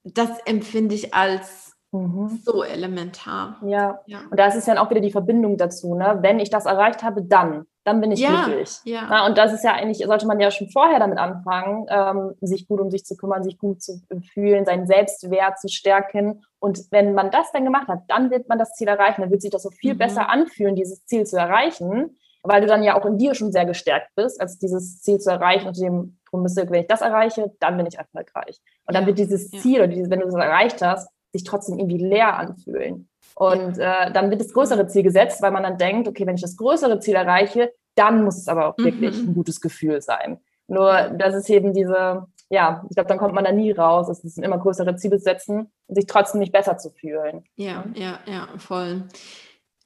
das 0.04 0.30
empfinde 0.46 0.96
ich 0.96 1.14
als 1.14 1.74
mhm. 1.92 2.42
so 2.44 2.64
elementar. 2.64 3.62
Ja. 3.66 4.02
ja, 4.06 4.22
und 4.30 4.38
da 4.38 4.48
ist 4.48 4.56
es 4.56 4.66
dann 4.66 4.78
auch 4.78 4.90
wieder 4.90 5.02
die 5.02 5.12
Verbindung 5.12 5.58
dazu. 5.58 5.96
Ne? 5.96 6.18
Wenn 6.22 6.40
ich 6.40 6.50
das 6.50 6.66
erreicht 6.66 7.04
habe, 7.04 7.24
dann 7.24 7.66
dann 7.90 8.02
bin 8.02 8.12
ich 8.12 8.20
ja, 8.20 8.46
glücklich. 8.46 8.78
Ja. 8.84 9.08
Na, 9.10 9.26
und 9.26 9.38
das 9.38 9.52
ist 9.52 9.64
ja 9.64 9.74
eigentlich, 9.74 10.06
sollte 10.06 10.28
man 10.28 10.40
ja 10.40 10.52
schon 10.52 10.70
vorher 10.70 11.00
damit 11.00 11.18
anfangen, 11.18 11.88
ähm, 11.90 12.36
sich 12.40 12.68
gut 12.68 12.80
um 12.80 12.92
sich 12.92 13.04
zu 13.04 13.18
kümmern, 13.18 13.44
sich 13.44 13.58
gut 13.58 13.82
zu 13.82 14.02
fühlen, 14.34 14.66
seinen 14.66 14.86
Selbstwert 14.86 15.60
zu 15.60 15.68
stärken. 15.68 16.44
Und 16.60 16.92
wenn 16.92 17.14
man 17.14 17.32
das 17.32 17.52
dann 17.52 17.66
gemacht 17.66 17.88
hat, 17.88 18.04
dann 18.08 18.30
wird 18.30 18.48
man 18.48 18.60
das 18.60 18.74
Ziel 18.74 18.88
erreichen. 18.88 19.22
Dann 19.22 19.32
wird 19.32 19.42
sich 19.42 19.52
das 19.52 19.64
so 19.64 19.72
viel 19.72 19.96
mhm. 19.96 19.98
besser 19.98 20.30
anfühlen, 20.30 20.76
dieses 20.76 21.04
Ziel 21.06 21.26
zu 21.26 21.38
erreichen, 21.38 22.18
weil 22.44 22.62
du 22.62 22.68
dann 22.68 22.84
ja 22.84 22.96
auch 22.96 23.06
in 23.06 23.18
dir 23.18 23.34
schon 23.34 23.52
sehr 23.52 23.66
gestärkt 23.66 24.12
bist, 24.16 24.40
als 24.40 24.60
dieses 24.60 25.02
Ziel 25.02 25.20
zu 25.20 25.32
erreichen 25.32 25.68
und 25.68 25.78
dem 25.80 26.18
drum 26.30 26.44
müsste, 26.44 26.70
wenn 26.70 26.82
ich 26.82 26.88
das 26.88 27.02
erreiche, 27.02 27.52
dann 27.60 27.76
bin 27.76 27.88
ich 27.88 27.98
erfolgreich. 27.98 28.62
Und 28.86 28.96
dann 28.96 29.08
wird 29.08 29.18
dieses 29.18 29.50
Ziel, 29.50 29.80
oder 29.80 29.88
dieses, 29.88 30.10
wenn 30.12 30.20
du 30.20 30.28
es 30.28 30.36
erreicht 30.36 30.82
hast, 30.82 31.10
sich 31.32 31.44
trotzdem 31.44 31.80
irgendwie 31.80 31.98
leer 31.98 32.38
anfühlen. 32.38 33.10
Und 33.36 33.78
äh, 33.78 34.12
dann 34.12 34.30
wird 34.30 34.42
das 34.42 34.54
größere 34.54 34.88
Ziel 34.88 35.04
gesetzt, 35.04 35.42
weil 35.42 35.52
man 35.52 35.64
dann 35.64 35.78
denkt, 35.78 36.08
okay, 36.08 36.26
wenn 36.26 36.36
ich 36.36 36.42
das 36.42 36.58
größere 36.58 37.00
Ziel 37.00 37.16
erreiche, 37.16 37.72
dann 38.00 38.24
muss 38.24 38.38
es 38.38 38.48
aber 38.48 38.68
auch 38.68 38.78
wirklich 38.78 39.22
mhm. 39.22 39.30
ein 39.30 39.34
gutes 39.34 39.62
Gefühl 39.62 40.02
sein. 40.02 40.40
Nur 40.68 41.10
das 41.18 41.36
ist 41.36 41.50
eben 41.50 41.74
diese, 41.74 42.28
ja, 42.50 42.86
ich 42.90 42.96
glaube, 42.96 43.10
dann 43.10 43.18
kommt 43.18 43.34
man 43.34 43.44
da 43.44 43.52
nie 43.52 43.72
raus. 43.72 44.08
Es 44.10 44.22
sind 44.22 44.44
immer 44.44 44.58
größere 44.58 44.96
Ziele 44.96 45.20
setzen 45.20 45.72
und 45.88 45.96
sich 45.96 46.06
trotzdem 46.06 46.40
nicht 46.40 46.52
besser 46.52 46.78
zu 46.78 46.92
fühlen. 46.92 47.44
Ja, 47.56 47.84
ja, 47.96 48.20
ja, 48.26 48.48
voll. 48.58 49.04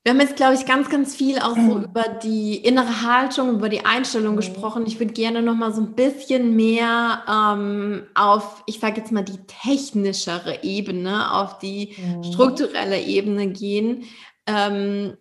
Wir 0.04 0.12
haben 0.12 0.20
jetzt, 0.20 0.36
glaube 0.36 0.56
ich, 0.56 0.66
ganz, 0.66 0.90
ganz 0.90 1.16
viel 1.16 1.40
auch 1.40 1.56
so 1.56 1.62
mhm. 1.76 1.84
über 1.86 2.04
die 2.22 2.58
innere 2.58 3.04
Haltung, 3.04 3.52
über 3.52 3.70
die 3.70 3.86
Einstellung 3.86 4.34
mhm. 4.34 4.38
gesprochen. 4.38 4.86
Ich 4.86 5.00
würde 5.00 5.14
gerne 5.14 5.42
noch 5.42 5.56
mal 5.56 5.74
so 5.74 5.82
ein 5.82 5.94
bisschen 5.94 6.58
mehr 6.58 7.24
ähm, 7.30 8.04
auf, 8.14 8.64
ich 8.66 8.82
sage 8.82 9.00
jetzt 9.00 9.14
mal, 9.14 9.24
die 9.24 9.40
technischere 9.48 10.62
Ebene, 10.64 11.34
auf 11.34 11.58
die 11.60 11.96
mhm. 11.98 12.24
strukturelle 12.24 13.00
Ebene 13.00 13.48
gehen. 13.48 14.04
Ähm, 14.46 15.16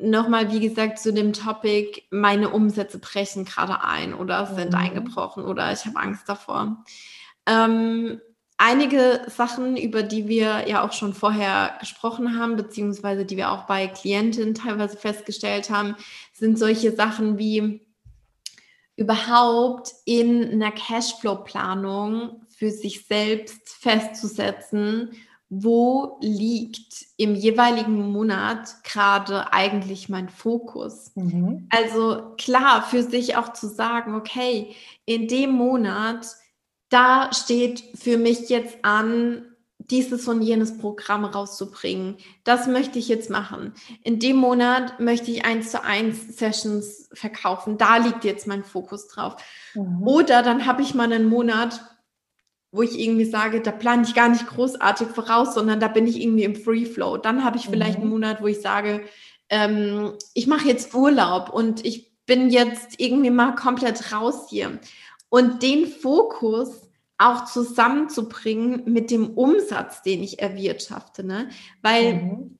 Nochmal, 0.00 0.52
wie 0.52 0.60
gesagt, 0.60 1.00
zu 1.00 1.12
dem 1.12 1.32
Topic, 1.32 2.02
meine 2.10 2.50
Umsätze 2.50 2.98
brechen 2.98 3.44
gerade 3.44 3.82
ein 3.82 4.14
oder 4.14 4.46
sind 4.46 4.70
mhm. 4.70 4.78
eingebrochen 4.78 5.44
oder 5.44 5.72
ich 5.72 5.84
habe 5.86 5.98
Angst 5.98 6.28
davor. 6.28 6.84
Ähm, 7.46 8.20
einige 8.58 9.22
Sachen, 9.26 9.76
über 9.76 10.02
die 10.02 10.28
wir 10.28 10.68
ja 10.68 10.84
auch 10.84 10.92
schon 10.92 11.14
vorher 11.14 11.76
gesprochen 11.80 12.38
haben, 12.38 12.56
beziehungsweise 12.56 13.24
die 13.24 13.36
wir 13.36 13.50
auch 13.50 13.66
bei 13.66 13.88
Klientinnen 13.88 14.54
teilweise 14.54 14.96
festgestellt 14.96 15.70
haben, 15.70 15.96
sind 16.32 16.58
solche 16.58 16.94
Sachen 16.94 17.38
wie 17.38 17.80
überhaupt 18.94 19.92
in 20.04 20.44
einer 20.50 20.72
Cashflow-Planung 20.72 22.42
für 22.48 22.70
sich 22.70 23.06
selbst 23.06 23.68
festzusetzen, 23.68 25.12
wo 25.50 26.18
liegt 26.20 27.06
im 27.16 27.34
jeweiligen 27.34 28.12
Monat 28.12 28.84
gerade 28.84 29.52
eigentlich 29.52 30.08
mein 30.08 30.28
Fokus? 30.28 31.12
Mhm. 31.14 31.68
Also 31.70 32.34
klar, 32.36 32.82
für 32.82 33.02
sich 33.02 33.36
auch 33.36 33.52
zu 33.52 33.66
sagen, 33.68 34.14
okay, 34.14 34.74
in 35.06 35.26
dem 35.28 35.52
Monat 35.52 36.26
da 36.88 37.32
steht 37.32 37.82
für 37.94 38.16
mich 38.16 38.48
jetzt 38.48 38.78
an, 38.82 39.44
dieses 39.78 40.28
und 40.28 40.42
jenes 40.42 40.76
Programm 40.76 41.24
rauszubringen. 41.24 42.16
Das 42.44 42.66
möchte 42.66 42.98
ich 42.98 43.08
jetzt 43.08 43.30
machen. 43.30 43.72
In 44.02 44.18
dem 44.18 44.36
Monat 44.36 45.00
möchte 45.00 45.30
ich 45.30 45.46
eins 45.46 45.70
zu 45.70 45.82
eins 45.82 46.36
Sessions 46.36 47.08
verkaufen. 47.14 47.78
Da 47.78 47.96
liegt 47.96 48.24
jetzt 48.24 48.46
mein 48.46 48.64
Fokus 48.64 49.08
drauf. 49.08 49.36
Mhm. 49.74 50.06
Oder 50.06 50.42
dann 50.42 50.66
habe 50.66 50.82
ich 50.82 50.94
mal 50.94 51.10
einen 51.10 51.28
Monat, 51.28 51.80
wo 52.70 52.82
ich 52.82 52.98
irgendwie 52.98 53.24
sage, 53.24 53.60
da 53.60 53.70
plane 53.70 54.02
ich 54.06 54.14
gar 54.14 54.28
nicht 54.28 54.46
großartig 54.46 55.08
voraus, 55.08 55.54
sondern 55.54 55.80
da 55.80 55.88
bin 55.88 56.06
ich 56.06 56.20
irgendwie 56.20 56.44
im 56.44 56.56
Free 56.56 56.84
Flow. 56.84 57.16
Dann 57.16 57.44
habe 57.44 57.56
ich 57.56 57.66
vielleicht 57.66 57.98
mhm. 57.98 58.04
einen 58.04 58.10
Monat, 58.10 58.42
wo 58.42 58.46
ich 58.46 58.60
sage, 58.60 59.02
ähm, 59.48 60.12
ich 60.34 60.46
mache 60.46 60.68
jetzt 60.68 60.94
Urlaub 60.94 61.50
und 61.50 61.84
ich 61.84 62.12
bin 62.26 62.50
jetzt 62.50 63.00
irgendwie 63.00 63.30
mal 63.30 63.54
komplett 63.54 64.12
raus 64.12 64.46
hier. 64.50 64.78
Und 65.30 65.62
den 65.62 65.86
Fokus 65.86 66.88
auch 67.16 67.46
zusammenzubringen 67.46 68.82
mit 68.86 69.10
dem 69.10 69.30
Umsatz, 69.30 70.02
den 70.02 70.22
ich 70.22 70.40
erwirtschafte. 70.40 71.24
Ne? 71.24 71.48
Weil 71.82 72.14
mhm. 72.14 72.58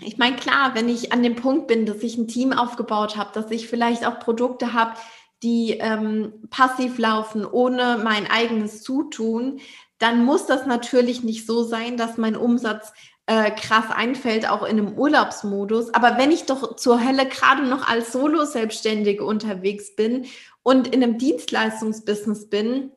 ich 0.00 0.18
meine, 0.18 0.36
klar, 0.36 0.74
wenn 0.74 0.88
ich 0.88 1.12
an 1.12 1.22
dem 1.22 1.36
Punkt 1.36 1.68
bin, 1.68 1.86
dass 1.86 2.02
ich 2.02 2.16
ein 2.16 2.26
Team 2.28 2.52
aufgebaut 2.52 3.16
habe, 3.16 3.30
dass 3.34 3.50
ich 3.50 3.68
vielleicht 3.68 4.06
auch 4.06 4.18
Produkte 4.18 4.72
habe, 4.72 4.94
die 5.42 5.78
ähm, 5.78 6.32
passiv 6.50 6.98
laufen, 6.98 7.46
ohne 7.46 8.00
mein 8.02 8.30
eigenes 8.30 8.82
Zutun, 8.82 9.60
dann 9.98 10.24
muss 10.24 10.46
das 10.46 10.66
natürlich 10.66 11.22
nicht 11.22 11.46
so 11.46 11.62
sein, 11.62 11.96
dass 11.96 12.18
mein 12.18 12.36
Umsatz 12.36 12.92
äh, 13.26 13.50
krass 13.50 13.84
einfällt, 13.90 14.48
auch 14.48 14.62
in 14.62 14.78
einem 14.78 14.98
Urlaubsmodus. 14.98 15.94
Aber 15.94 16.18
wenn 16.18 16.32
ich 16.32 16.44
doch 16.44 16.76
zur 16.76 17.04
Hölle 17.06 17.26
gerade 17.26 17.64
noch 17.66 17.88
als 17.88 18.12
Solo-Selbstständige 18.12 19.24
unterwegs 19.24 19.94
bin 19.94 20.26
und 20.62 20.88
in 20.88 21.02
einem 21.02 21.18
Dienstleistungsbusiness 21.18 22.48
bin, 22.48 22.90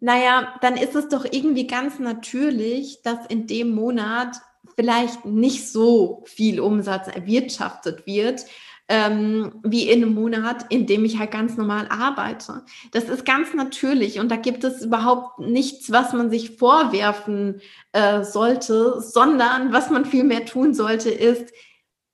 naja, 0.00 0.54
dann 0.62 0.76
ist 0.76 0.96
es 0.96 1.08
doch 1.08 1.24
irgendwie 1.24 1.66
ganz 1.66 1.98
natürlich, 1.98 3.02
dass 3.02 3.26
in 3.26 3.46
dem 3.46 3.74
Monat 3.74 4.36
vielleicht 4.74 5.24
nicht 5.24 5.70
so 5.70 6.24
viel 6.26 6.58
Umsatz 6.60 7.08
erwirtschaftet 7.08 8.06
wird, 8.06 8.46
ähm, 8.92 9.52
wie 9.62 9.88
in 9.88 10.02
einem 10.02 10.14
Monat, 10.14 10.66
in 10.68 10.86
dem 10.86 11.06
ich 11.06 11.18
halt 11.18 11.30
ganz 11.30 11.56
normal 11.56 11.86
arbeite. 11.88 12.62
Das 12.90 13.04
ist 13.04 13.24
ganz 13.24 13.54
natürlich 13.54 14.20
und 14.20 14.30
da 14.30 14.36
gibt 14.36 14.64
es 14.64 14.84
überhaupt 14.84 15.38
nichts, 15.38 15.90
was 15.90 16.12
man 16.12 16.28
sich 16.28 16.58
vorwerfen 16.58 17.62
äh, 17.92 18.22
sollte, 18.22 19.00
sondern 19.00 19.72
was 19.72 19.88
man 19.88 20.04
viel 20.04 20.24
mehr 20.24 20.44
tun 20.44 20.74
sollte, 20.74 21.08
ist 21.08 21.54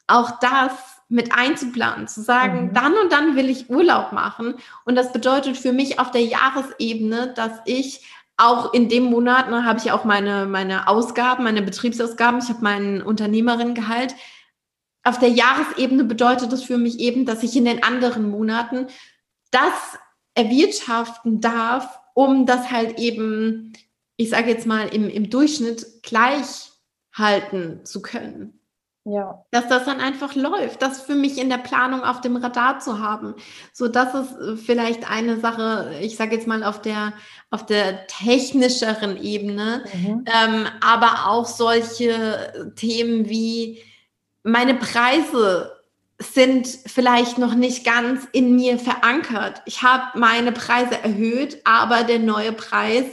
auch 0.06 0.38
das 0.38 0.70
mit 1.08 1.32
einzuplanen, 1.32 2.06
zu 2.06 2.22
sagen, 2.22 2.66
mhm. 2.66 2.74
dann 2.74 2.92
und 2.92 3.10
dann 3.10 3.34
will 3.34 3.50
ich 3.50 3.68
Urlaub 3.68 4.12
machen. 4.12 4.54
Und 4.84 4.94
das 4.94 5.12
bedeutet 5.12 5.56
für 5.56 5.72
mich 5.72 5.98
auf 5.98 6.12
der 6.12 6.22
Jahresebene, 6.22 7.32
dass 7.34 7.58
ich 7.64 8.06
auch 8.36 8.72
in 8.72 8.88
dem 8.88 9.04
Monat 9.04 9.50
ne, 9.50 9.64
habe 9.64 9.80
ich 9.80 9.90
auch 9.90 10.04
meine, 10.04 10.46
meine 10.46 10.86
Ausgaben, 10.86 11.42
meine 11.42 11.62
Betriebsausgaben, 11.62 12.40
ich 12.40 12.50
habe 12.50 12.62
meinen 12.62 13.02
Unternehmerinnengehalt, 13.02 14.14
auf 15.08 15.18
der 15.18 15.30
Jahresebene 15.30 16.04
bedeutet 16.04 16.52
das 16.52 16.62
für 16.62 16.76
mich 16.76 17.00
eben, 17.00 17.24
dass 17.24 17.42
ich 17.42 17.56
in 17.56 17.64
den 17.64 17.82
anderen 17.82 18.30
Monaten 18.30 18.88
das 19.50 19.72
erwirtschaften 20.34 21.40
darf, 21.40 21.98
um 22.14 22.44
das 22.44 22.70
halt 22.70 22.98
eben, 22.98 23.72
ich 24.16 24.28
sage 24.28 24.50
jetzt 24.50 24.66
mal, 24.66 24.88
im, 24.88 25.08
im 25.08 25.30
Durchschnitt 25.30 26.02
gleich 26.02 26.70
halten 27.14 27.84
zu 27.84 28.02
können. 28.02 28.60
Ja. 29.04 29.46
Dass 29.50 29.68
das 29.68 29.86
dann 29.86 30.00
einfach 30.00 30.34
läuft, 30.34 30.82
das 30.82 31.00
für 31.00 31.14
mich 31.14 31.38
in 31.38 31.48
der 31.48 31.56
Planung 31.56 32.02
auf 32.02 32.20
dem 32.20 32.36
Radar 32.36 32.78
zu 32.78 32.98
haben. 32.98 33.34
So, 33.72 33.88
das 33.88 34.12
ist 34.14 34.66
vielleicht 34.66 35.10
eine 35.10 35.40
Sache, 35.40 35.94
ich 36.02 36.16
sage 36.16 36.36
jetzt 36.36 36.46
mal 36.46 36.62
auf 36.62 36.82
der, 36.82 37.14
auf 37.50 37.64
der 37.64 38.06
technischeren 38.06 39.16
Ebene, 39.16 39.84
mhm. 39.94 40.24
ähm, 40.26 40.66
aber 40.82 41.30
auch 41.30 41.46
solche 41.46 42.72
Themen 42.76 43.30
wie, 43.30 43.82
meine 44.42 44.74
Preise 44.74 45.78
sind 46.20 46.66
vielleicht 46.66 47.38
noch 47.38 47.54
nicht 47.54 47.84
ganz 47.84 48.26
in 48.32 48.56
mir 48.56 48.78
verankert. 48.78 49.62
Ich 49.66 49.82
habe 49.82 50.18
meine 50.18 50.52
Preise 50.52 50.98
erhöht, 51.00 51.60
aber 51.64 52.02
der 52.02 52.18
neue 52.18 52.52
Preis, 52.52 53.04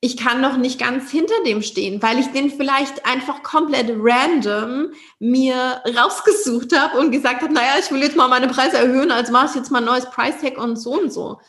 ich 0.00 0.18
kann 0.18 0.42
noch 0.42 0.58
nicht 0.58 0.78
ganz 0.78 1.10
hinter 1.10 1.34
dem 1.46 1.62
stehen, 1.62 2.02
weil 2.02 2.18
ich 2.18 2.26
den 2.26 2.50
vielleicht 2.50 3.06
einfach 3.06 3.42
komplett 3.42 3.90
random 3.96 4.92
mir 5.18 5.82
rausgesucht 5.96 6.78
habe 6.78 6.98
und 6.98 7.10
gesagt 7.10 7.40
habe, 7.40 7.54
naja, 7.54 7.72
ich 7.80 7.90
will 7.90 8.02
jetzt 8.02 8.16
mal 8.16 8.28
meine 8.28 8.48
Preise 8.48 8.76
erhöhen, 8.76 9.10
also 9.10 9.32
mache 9.32 9.46
ich 9.46 9.54
jetzt 9.54 9.70
mal 9.70 9.78
ein 9.78 9.86
neues 9.86 10.10
Price 10.10 10.42
Tag 10.42 10.58
und 10.58 10.76
so 10.76 10.92
und 11.00 11.10
so. 11.10 11.40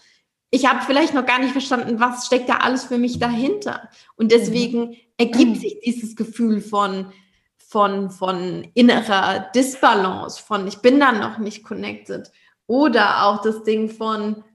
Ich 0.51 0.65
habe 0.65 0.85
vielleicht 0.85 1.13
noch 1.13 1.25
gar 1.25 1.39
nicht 1.39 1.51
verstanden, 1.51 1.99
was 1.99 2.27
steckt 2.27 2.47
da 2.47 2.57
alles 2.57 2.85
für 2.85 2.97
mich 2.97 3.19
dahinter. 3.19 3.89
Und 4.15 4.31
deswegen 4.31 4.95
ergibt 5.17 5.59
sich 5.59 5.81
dieses 5.83 6.15
Gefühl 6.15 6.61
von, 6.61 7.11
von, 7.75 8.09
von 8.09 8.65
innerer 8.73 9.51
Disbalance, 9.53 10.41
von 10.41 10.65
ich 10.65 10.77
bin 10.77 10.97
da 10.97 11.11
noch 11.11 11.39
nicht 11.39 11.65
connected. 11.65 12.31
Oder 12.67 13.25
auch 13.25 13.41
das 13.41 13.63
Ding 13.63 13.89
von, 13.89 14.45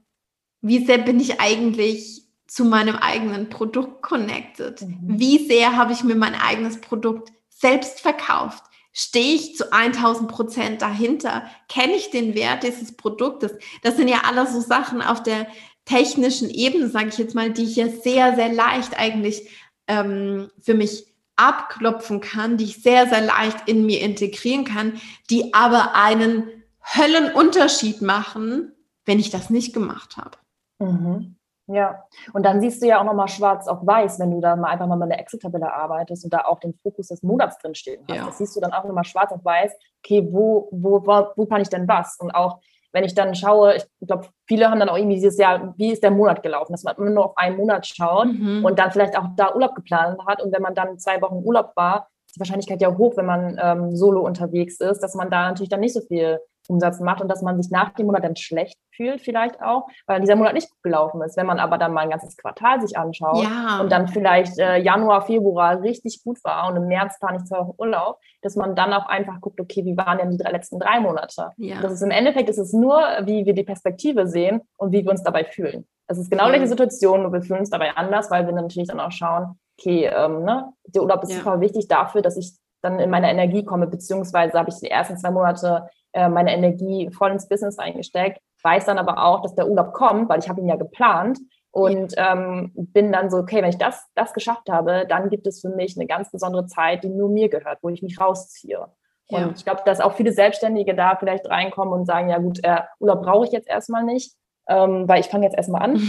wie 0.61 0.83
sehr 0.83 0.97
bin 0.97 1.19
ich 1.19 1.39
eigentlich 1.39 2.23
zu 2.47 2.65
meinem 2.65 2.95
eigenen 2.95 3.49
Produkt 3.49 4.01
connected? 4.01 4.81
Mhm. 4.81 5.19
Wie 5.19 5.37
sehr 5.45 5.77
habe 5.77 5.93
ich 5.93 6.03
mir 6.03 6.15
mein 6.15 6.33
eigenes 6.33 6.81
Produkt 6.81 7.31
selbst 7.47 7.99
verkauft? 7.99 8.63
Stehe 8.91 9.35
ich 9.35 9.55
zu 9.55 9.71
1000 9.71 10.27
Prozent 10.27 10.81
dahinter? 10.81 11.43
Kenne 11.69 11.93
ich 11.93 12.09
den 12.09 12.33
Wert 12.33 12.63
dieses 12.63 12.97
Produktes? 12.97 13.53
Das 13.83 13.97
sind 13.97 14.07
ja 14.07 14.23
alles 14.27 14.51
so 14.51 14.61
Sachen 14.61 14.99
auf 14.99 15.21
der 15.21 15.45
technischen 15.85 16.49
Ebene, 16.49 16.89
sage 16.89 17.09
ich 17.09 17.19
jetzt 17.19 17.35
mal, 17.35 17.51
die 17.51 17.65
ich 17.65 17.75
ja 17.75 17.87
sehr, 17.87 18.33
sehr 18.33 18.51
leicht 18.51 18.97
eigentlich 18.97 19.47
ähm, 19.85 20.49
für 20.59 20.73
mich 20.73 21.10
abklopfen 21.35 22.21
kann, 22.21 22.57
die 22.57 22.65
ich 22.65 22.81
sehr, 22.81 23.07
sehr 23.07 23.21
leicht 23.21 23.67
in 23.67 23.85
mir 23.85 24.01
integrieren 24.01 24.65
kann, 24.65 24.99
die 25.29 25.53
aber 25.53 25.95
einen 25.95 26.49
Höllenunterschied 26.83 28.01
machen, 28.01 28.73
wenn 29.05 29.19
ich 29.19 29.29
das 29.29 29.49
nicht 29.49 29.73
gemacht 29.73 30.17
habe. 30.17 30.37
Mhm. 30.79 31.37
Ja, 31.67 32.03
und 32.33 32.43
dann 32.43 32.59
siehst 32.59 32.81
du 32.81 32.87
ja 32.87 32.99
auch 32.99 33.05
nochmal 33.05 33.29
schwarz 33.29 33.67
auf 33.67 33.85
weiß, 33.85 34.19
wenn 34.19 34.31
du 34.31 34.41
da 34.41 34.55
mal 34.55 34.69
einfach 34.69 34.87
mal 34.87 34.97
mit 34.97 35.11
einer 35.11 35.19
Excel-Tabelle 35.19 35.71
arbeitest 35.71 36.25
und 36.25 36.33
da 36.33 36.39
auch 36.39 36.59
den 36.59 36.73
Fokus 36.73 37.07
des 37.07 37.23
Monats 37.23 37.59
drinstehen 37.59 38.03
hast. 38.09 38.17
Ja. 38.17 38.25
Das 38.25 38.39
siehst 38.39 38.55
du 38.55 38.59
dann 38.59 38.73
auch 38.73 38.83
nochmal 38.83 39.05
schwarz 39.05 39.31
auf 39.31 39.45
weiß, 39.45 39.71
okay, 40.03 40.27
wo, 40.31 40.67
wo, 40.71 41.05
wo, 41.05 41.27
wo 41.35 41.45
kann 41.45 41.61
ich 41.61 41.69
denn 41.69 41.87
was? 41.87 42.17
Und 42.19 42.31
auch 42.31 42.59
wenn 42.93 43.03
ich 43.03 43.15
dann 43.15 43.35
schaue, 43.35 43.75
ich 43.75 43.85
glaube, 44.05 44.27
viele 44.47 44.69
haben 44.69 44.79
dann 44.79 44.89
auch 44.89 44.97
irgendwie 44.97 45.15
dieses 45.15 45.37
Jahr, 45.37 45.73
wie 45.77 45.91
ist 45.91 46.03
der 46.03 46.11
Monat 46.11 46.43
gelaufen, 46.43 46.73
dass 46.73 46.83
man 46.83 46.95
immer 46.97 47.09
nur 47.09 47.25
auf 47.25 47.37
einen 47.37 47.57
Monat 47.57 47.87
schaut 47.87 48.27
mhm. 48.27 48.65
und 48.65 48.77
dann 48.79 48.91
vielleicht 48.91 49.17
auch 49.17 49.27
da 49.37 49.53
Urlaub 49.53 49.75
geplant 49.75 50.19
hat. 50.27 50.41
Und 50.41 50.53
wenn 50.53 50.61
man 50.61 50.75
dann 50.75 50.99
zwei 50.99 51.21
Wochen 51.21 51.41
Urlaub 51.43 51.71
war, 51.75 52.09
ist 52.27 52.35
die 52.35 52.39
Wahrscheinlichkeit 52.39 52.81
ja 52.81 52.95
hoch, 52.97 53.15
wenn 53.17 53.25
man 53.25 53.59
ähm, 53.61 53.95
solo 53.95 54.21
unterwegs 54.21 54.79
ist, 54.79 54.99
dass 54.99 55.15
man 55.15 55.29
da 55.29 55.47
natürlich 55.47 55.69
dann 55.69 55.79
nicht 55.79 55.93
so 55.93 56.01
viel 56.01 56.39
Umsatz 56.69 56.99
macht 56.99 57.21
und 57.21 57.27
dass 57.27 57.41
man 57.41 57.61
sich 57.61 57.71
nach 57.71 57.93
dem 57.93 58.07
Monat 58.07 58.23
dann 58.23 58.35
schlecht 58.35 58.77
fühlt 58.95 59.21
vielleicht 59.21 59.61
auch, 59.61 59.87
weil 60.05 60.21
dieser 60.21 60.35
Monat 60.35 60.53
nicht 60.53 60.69
gut 60.69 60.83
gelaufen 60.83 61.21
ist. 61.21 61.37
Wenn 61.37 61.45
man 61.45 61.59
aber 61.59 61.77
dann 61.77 61.93
mal 61.93 62.01
ein 62.01 62.09
ganzes 62.09 62.37
Quartal 62.37 62.81
sich 62.81 62.97
anschaut 62.97 63.43
ja. 63.43 63.79
und 63.81 63.91
dann 63.91 64.07
vielleicht 64.07 64.57
äh, 64.59 64.77
Januar, 64.77 65.25
Februar 65.25 65.81
richtig 65.81 66.23
gut 66.23 66.37
war 66.43 66.69
und 66.69 66.77
im 66.77 66.87
März 66.87 67.17
fahre 67.19 67.37
ich 67.37 67.43
zwei 67.45 67.59
Wochen 67.59 67.75
Urlaub, 67.77 68.19
dass 68.41 68.55
man 68.55 68.75
dann 68.75 68.93
auch 68.93 69.07
einfach 69.07 69.39
guckt, 69.41 69.59
okay, 69.59 69.85
wie 69.85 69.97
waren 69.97 70.17
denn 70.17 70.31
die 70.31 70.37
drei, 70.37 70.51
letzten 70.51 70.79
drei 70.79 70.99
Monate? 70.99 71.51
Ja. 71.57 71.81
Das 71.81 71.93
ist 71.93 72.01
im 72.01 72.11
Endeffekt 72.11 72.49
ist 72.49 72.57
es 72.57 72.73
nur, 72.73 72.99
wie 73.23 73.45
wir 73.45 73.53
die 73.53 73.63
Perspektive 73.63 74.27
sehen 74.27 74.61
und 74.77 74.91
wie 74.91 75.03
wir 75.03 75.11
uns 75.11 75.23
dabei 75.23 75.45
fühlen. 75.45 75.87
Es 76.07 76.17
ist 76.17 76.29
genau 76.29 76.45
die 76.45 76.51
gleiche 76.51 76.67
Situation, 76.67 77.21
nur 77.21 77.31
wir 77.31 77.41
fühlen 77.41 77.61
uns 77.61 77.69
dabei 77.69 77.95
anders, 77.95 78.29
weil 78.29 78.45
wir 78.45 78.53
natürlich 78.53 78.89
dann 78.89 78.99
auch 78.99 79.11
schauen, 79.11 79.57
okay, 79.79 80.11
ähm, 80.13 80.43
ne, 80.43 80.71
der 80.85 81.01
Urlaub 81.01 81.23
ist 81.23 81.31
ja. 81.31 81.37
super 81.37 81.61
wichtig 81.61 81.87
dafür, 81.87 82.21
dass 82.21 82.37
ich 82.37 82.53
dann 82.81 82.99
in 82.99 83.09
meine 83.09 83.29
Energie 83.29 83.63
komme, 83.63 83.87
beziehungsweise 83.87 84.57
habe 84.57 84.69
ich 84.69 84.79
die 84.79 84.89
ersten 84.89 85.17
zwei 85.17 85.31
Monate 85.31 85.87
äh, 86.13 86.29
meine 86.29 86.53
Energie 86.53 87.09
voll 87.11 87.31
ins 87.31 87.47
Business 87.47 87.79
eingesteckt, 87.79 88.39
weiß 88.63 88.85
dann 88.85 88.97
aber 88.97 89.23
auch, 89.23 89.41
dass 89.41 89.55
der 89.55 89.67
Urlaub 89.67 89.93
kommt, 89.93 90.29
weil 90.29 90.39
ich 90.39 90.49
habe 90.49 90.61
ihn 90.61 90.67
ja 90.67 90.75
geplant 90.75 91.39
und 91.71 92.13
ähm, 92.17 92.71
bin 92.75 93.11
dann 93.11 93.29
so, 93.29 93.37
okay, 93.37 93.61
wenn 93.61 93.69
ich 93.69 93.77
das, 93.77 94.05
das 94.15 94.33
geschafft 94.33 94.69
habe, 94.69 95.05
dann 95.07 95.29
gibt 95.29 95.47
es 95.47 95.61
für 95.61 95.69
mich 95.69 95.97
eine 95.97 96.05
ganz 96.05 96.29
besondere 96.29 96.67
Zeit, 96.67 97.03
die 97.03 97.09
nur 97.09 97.29
mir 97.29 97.49
gehört, 97.49 97.79
wo 97.81 97.89
ich 97.89 98.01
mich 98.01 98.19
rausziehe. 98.19 98.87
Und 99.29 99.39
ja. 99.39 99.51
ich 99.55 99.63
glaube, 99.63 99.81
dass 99.85 100.01
auch 100.01 100.13
viele 100.13 100.33
Selbstständige 100.33 100.93
da 100.93 101.15
vielleicht 101.15 101.49
reinkommen 101.49 101.93
und 101.93 102.05
sagen, 102.05 102.29
ja 102.29 102.39
gut, 102.39 102.59
äh, 102.63 102.81
Urlaub 102.99 103.23
brauche 103.23 103.45
ich 103.45 103.53
jetzt 103.53 103.69
erstmal 103.69 104.03
nicht, 104.03 104.35
ähm, 104.67 105.07
weil 105.07 105.21
ich 105.21 105.27
fange 105.27 105.45
jetzt 105.45 105.55
erstmal 105.55 105.83
an. 105.83 105.93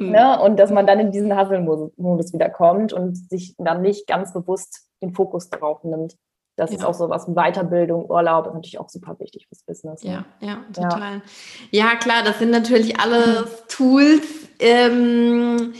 ne? 0.00 0.40
Und 0.40 0.58
dass 0.60 0.70
man 0.70 0.86
dann 0.86 1.00
in 1.00 1.10
diesen 1.10 1.36
Hustle-Modus 1.36 2.32
wieder 2.32 2.50
kommt 2.50 2.92
und 2.92 3.16
sich 3.16 3.56
dann 3.58 3.82
nicht 3.82 4.06
ganz 4.06 4.32
bewusst 4.32 4.88
den 5.02 5.12
Fokus 5.12 5.50
darauf 5.50 5.82
nimmt. 5.82 6.14
Das 6.62 6.70
ja. 6.70 6.76
ist 6.76 6.84
auch 6.84 6.94
so 6.94 7.10
was, 7.10 7.26
Weiterbildung, 7.26 8.08
Urlaub 8.08 8.46
ist 8.46 8.54
natürlich 8.54 8.78
auch 8.78 8.88
super 8.88 9.16
wichtig 9.18 9.48
fürs 9.48 9.64
Business. 9.64 10.04
Ne? 10.04 10.24
Ja, 10.40 10.46
ja, 10.46 10.64
total. 10.72 11.22
Ja. 11.72 11.86
ja. 11.86 11.96
klar, 11.96 12.22
das 12.24 12.38
sind 12.38 12.50
natürlich 12.50 13.00
alles 13.00 13.66
Tools, 13.66 14.22
ähm, 14.60 15.72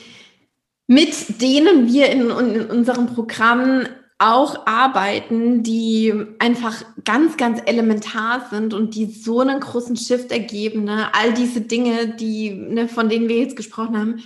mit 0.89 1.41
denen 1.41 1.87
wir 1.87 2.11
in, 2.11 2.31
in 2.31 2.69
unserem 2.69 3.07
Programm 3.07 3.87
auch 4.19 4.67
arbeiten, 4.67 5.63
die 5.63 6.13
einfach 6.41 6.83
ganz, 7.05 7.37
ganz 7.37 7.61
elementar 7.65 8.49
sind 8.51 8.75
und 8.75 8.97
die 8.97 9.07
so 9.07 9.39
einen 9.39 9.61
großen 9.61 9.97
Shift 9.97 10.33
ergeben. 10.33 10.83
Ne? 10.83 11.15
All 11.15 11.33
diese 11.33 11.61
Dinge, 11.61 12.09
die, 12.09 12.51
ne, 12.51 12.89
von 12.89 13.09
denen 13.09 13.29
wir 13.29 13.39
jetzt 13.39 13.57
gesprochen 13.57 13.97
haben, 13.97 14.19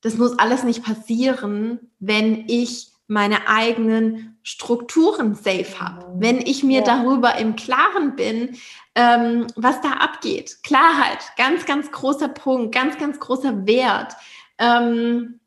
das 0.00 0.16
muss 0.16 0.36
alles 0.36 0.64
nicht 0.64 0.82
passieren, 0.82 1.78
wenn 2.00 2.44
ich 2.48 2.91
meine 3.12 3.46
eigenen 3.46 4.38
Strukturen 4.42 5.34
safe 5.34 5.78
habe. 5.78 6.06
Wenn 6.16 6.38
ich 6.38 6.64
mir 6.64 6.80
ja. 6.80 6.84
darüber 6.84 7.36
im 7.36 7.56
Klaren 7.56 8.16
bin, 8.16 8.56
ähm, 8.94 9.46
was 9.54 9.82
da 9.82 9.92
abgeht. 9.92 10.62
Klarheit, 10.62 11.18
ganz, 11.36 11.66
ganz 11.66 11.92
großer 11.92 12.28
Punkt, 12.28 12.74
ganz, 12.74 12.96
ganz 12.98 13.20
großer 13.20 13.66
Wert. 13.66 14.14
Ähm, 14.56 15.40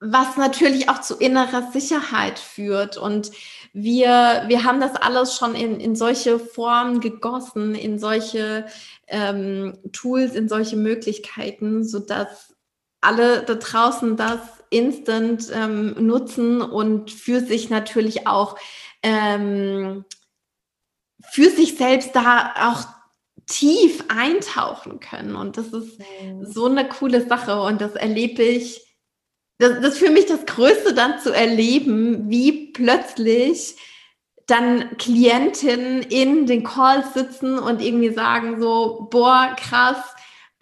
was 0.00 0.36
natürlich 0.36 0.88
auch 0.88 1.00
zu 1.02 1.16
innerer 1.18 1.70
Sicherheit 1.70 2.38
führt. 2.38 2.96
Und 2.96 3.30
wir, 3.72 4.44
wir 4.48 4.64
haben 4.64 4.80
das 4.80 4.96
alles 4.96 5.36
schon 5.36 5.54
in, 5.54 5.78
in 5.78 5.94
solche 5.94 6.40
Formen 6.40 7.00
gegossen, 7.00 7.76
in 7.76 7.98
solche 7.98 8.66
ähm, 9.06 9.78
Tools, 9.92 10.34
in 10.34 10.48
solche 10.48 10.76
Möglichkeiten, 10.76 11.84
sodass 11.84 12.49
alle 13.00 13.42
da 13.42 13.54
draußen 13.54 14.16
das 14.16 14.40
instant 14.70 15.50
ähm, 15.52 15.94
nutzen 15.98 16.62
und 16.62 17.10
für 17.10 17.40
sich 17.40 17.70
natürlich 17.70 18.26
auch 18.26 18.56
ähm, 19.02 20.04
für 21.30 21.50
sich 21.50 21.76
selbst 21.76 22.14
da 22.14 22.54
auch 22.56 22.84
tief 23.46 24.04
eintauchen 24.08 25.00
können. 25.00 25.34
Und 25.34 25.56
das 25.56 25.68
ist 25.68 25.98
mhm. 26.22 26.46
so 26.46 26.66
eine 26.66 26.88
coole 26.88 27.26
Sache 27.26 27.60
und 27.60 27.80
das 27.80 27.96
erlebe 27.96 28.42
ich 28.42 28.86
das, 29.60 29.74
das 29.82 29.92
ist 29.92 29.98
für 29.98 30.10
mich 30.10 30.24
das 30.24 30.46
Größte 30.46 30.94
dann 30.94 31.18
zu 31.20 31.34
erleben, 31.34 32.30
wie 32.30 32.72
plötzlich 32.72 33.76
dann 34.46 34.96
Klientinnen 34.96 36.02
in 36.02 36.46
den 36.46 36.64
Calls 36.64 37.12
sitzen 37.12 37.58
und 37.58 37.82
irgendwie 37.82 38.12
sagen 38.12 38.60
so, 38.60 39.06
boah, 39.10 39.54
krass, 39.56 39.98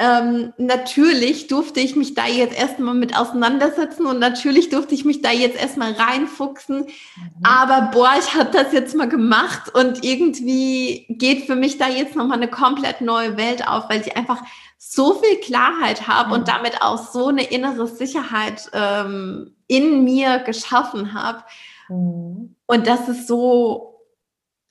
ähm, 0.01 0.53
natürlich 0.59 1.49
durfte 1.49 1.81
ich 1.81 1.97
mich 1.97 2.15
da 2.15 2.27
jetzt 2.27 2.57
erstmal 2.57 2.95
mit 2.95 3.17
auseinandersetzen 3.17 4.07
und 4.07 4.21
natürlich 4.21 4.69
durfte 4.69 4.95
ich 4.95 5.05
mich 5.05 5.23
da 5.23 5.33
jetzt 5.33 5.61
erstmal 5.61 5.93
reinfuchsen. 5.93 6.83
Mhm. 6.83 7.43
Aber 7.43 7.91
boah, 7.93 8.13
ich 8.17 8.33
habe 8.35 8.51
das 8.53 8.73
jetzt 8.73 8.95
mal 8.95 9.09
gemacht 9.09 9.75
und 9.75 10.05
irgendwie 10.05 11.07
geht 11.09 11.47
für 11.47 11.57
mich 11.57 11.79
da 11.79 11.89
jetzt 11.89 12.15
nochmal 12.15 12.37
eine 12.37 12.49
komplett 12.49 13.01
neue 13.01 13.37
Welt 13.37 13.67
auf, 13.67 13.91
weil 13.91 14.01
ich 14.01 14.17
einfach 14.17 14.41
so 14.79 15.15
viel 15.15 15.41
Klarheit 15.41 16.07
habe 16.07 16.29
mhm. 16.29 16.35
und 16.35 16.49
damit 16.49 16.81
auch 16.81 16.99
so 16.99 17.27
eine 17.27 17.51
innere 17.51 17.89
Sicherheit 17.89 18.71
ähm, 18.73 19.57
in 19.67 20.05
mir 20.05 20.39
geschaffen 20.39 21.13
habe. 21.13 21.43
Mhm. 21.89 22.55
Und 22.67 22.87
das 22.87 23.09
ist 23.09 23.27
so, 23.27 24.05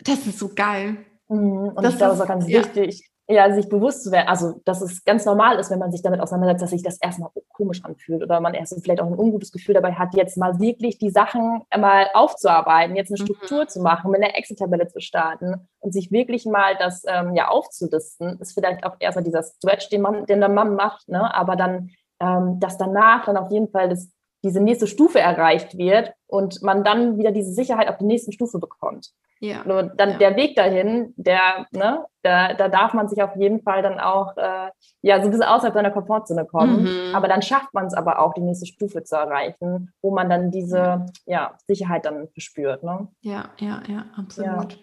das 0.05 0.25
ist 0.25 0.39
so 0.39 0.51
geil. 0.55 1.05
Mhm. 1.27 1.73
Und 1.75 1.83
das 1.83 1.93
ich 1.93 1.97
glaube, 1.97 2.13
es 2.13 2.19
ist 2.19 2.23
auch 2.23 2.27
ganz 2.29 2.47
ja. 2.47 2.59
wichtig, 2.59 3.09
ja, 3.29 3.53
sich 3.53 3.67
bewusst 3.67 4.03
zu 4.03 4.11
werden, 4.11 4.29
also 4.29 4.61
dass 4.63 4.81
es 4.81 5.03
ganz 5.03 5.25
normal 5.25 5.59
ist, 5.59 5.69
wenn 5.69 5.79
man 5.79 5.91
sich 5.91 6.01
damit 6.01 6.21
auseinandersetzt, 6.21 6.63
dass 6.63 6.69
sich 6.69 6.83
das 6.83 6.97
erstmal 6.97 7.29
komisch 7.51 7.83
anfühlt 7.83 8.23
oder 8.23 8.39
man 8.39 8.53
erst 8.53 8.79
vielleicht 8.81 9.01
auch 9.01 9.07
ein 9.07 9.19
ungutes 9.19 9.51
Gefühl 9.51 9.73
dabei 9.73 9.93
hat, 9.93 10.15
jetzt 10.15 10.37
mal 10.37 10.59
wirklich 10.59 10.97
die 10.97 11.09
Sachen 11.09 11.61
mal 11.77 12.07
aufzuarbeiten, 12.13 12.95
jetzt 12.95 13.11
eine 13.11 13.19
mhm. 13.19 13.25
Struktur 13.25 13.63
mhm. 13.63 13.67
zu 13.67 13.81
machen, 13.81 14.11
mit 14.11 14.23
einer 14.23 14.37
Excel-Tabelle 14.37 14.87
zu 14.87 15.01
starten 15.01 15.67
und 15.79 15.91
sich 15.91 16.09
wirklich 16.11 16.45
mal 16.45 16.77
das 16.79 17.03
ähm, 17.05 17.35
ja 17.35 17.49
aufzulisten, 17.49 18.39
ist 18.39 18.53
vielleicht 18.53 18.85
auch 18.85 18.95
erstmal 18.99 19.25
dieser 19.25 19.43
Stretch, 19.43 19.89
den 19.89 20.01
man, 20.01 20.25
den 20.25 20.39
der 20.39 20.49
Mann 20.49 20.75
macht, 20.75 21.09
ne? 21.09 21.33
aber 21.35 21.57
dann, 21.57 21.89
ähm, 22.21 22.61
dass 22.61 22.77
danach 22.77 23.25
dann 23.25 23.35
auf 23.35 23.51
jeden 23.51 23.67
Fall 23.67 23.89
das, 23.89 24.09
diese 24.45 24.61
nächste 24.61 24.87
Stufe 24.87 25.19
erreicht 25.19 25.77
wird 25.77 26.13
und 26.27 26.61
man 26.61 26.85
dann 26.85 27.17
wieder 27.17 27.33
diese 27.33 27.51
Sicherheit 27.51 27.89
auf 27.89 27.97
die 27.97 28.05
nächste 28.05 28.31
Stufe 28.31 28.57
bekommt. 28.57 29.11
Ja. 29.39 29.63
Nur 29.65 29.83
dann 29.83 30.11
ja. 30.11 30.17
der 30.17 30.35
Weg 30.35 30.55
dahin, 30.55 31.13
der, 31.15 31.67
ne, 31.71 32.05
da, 32.23 32.53
da 32.53 32.67
darf 32.69 32.93
man 32.93 33.07
sich 33.07 33.21
auf 33.21 33.35
jeden 33.35 33.61
Fall 33.61 33.81
dann 33.81 33.99
auch 33.99 34.35
äh, 34.37 34.69
ja 35.01 35.19
so 35.19 35.25
ein 35.25 35.31
bisschen 35.31 35.45
außerhalb 35.45 35.73
seiner 35.73 35.91
Komfortzone 35.91 36.45
kommen. 36.45 36.83
Mhm. 36.83 37.15
Aber 37.15 37.27
dann 37.27 37.41
schafft 37.41 37.73
man 37.73 37.85
es 37.85 37.93
aber 37.93 38.19
auch, 38.19 38.33
die 38.33 38.41
nächste 38.41 38.65
Stufe 38.65 39.03
zu 39.03 39.15
erreichen, 39.15 39.91
wo 40.01 40.11
man 40.11 40.29
dann 40.29 40.51
diese 40.51 41.05
ja, 41.25 41.57
Sicherheit 41.67 42.05
dann 42.05 42.27
verspürt. 42.29 42.83
Ne? 42.83 43.07
Ja, 43.21 43.49
ja, 43.59 43.81
ja, 43.87 44.05
absolut. 44.17 44.73
Ja. 44.73 44.79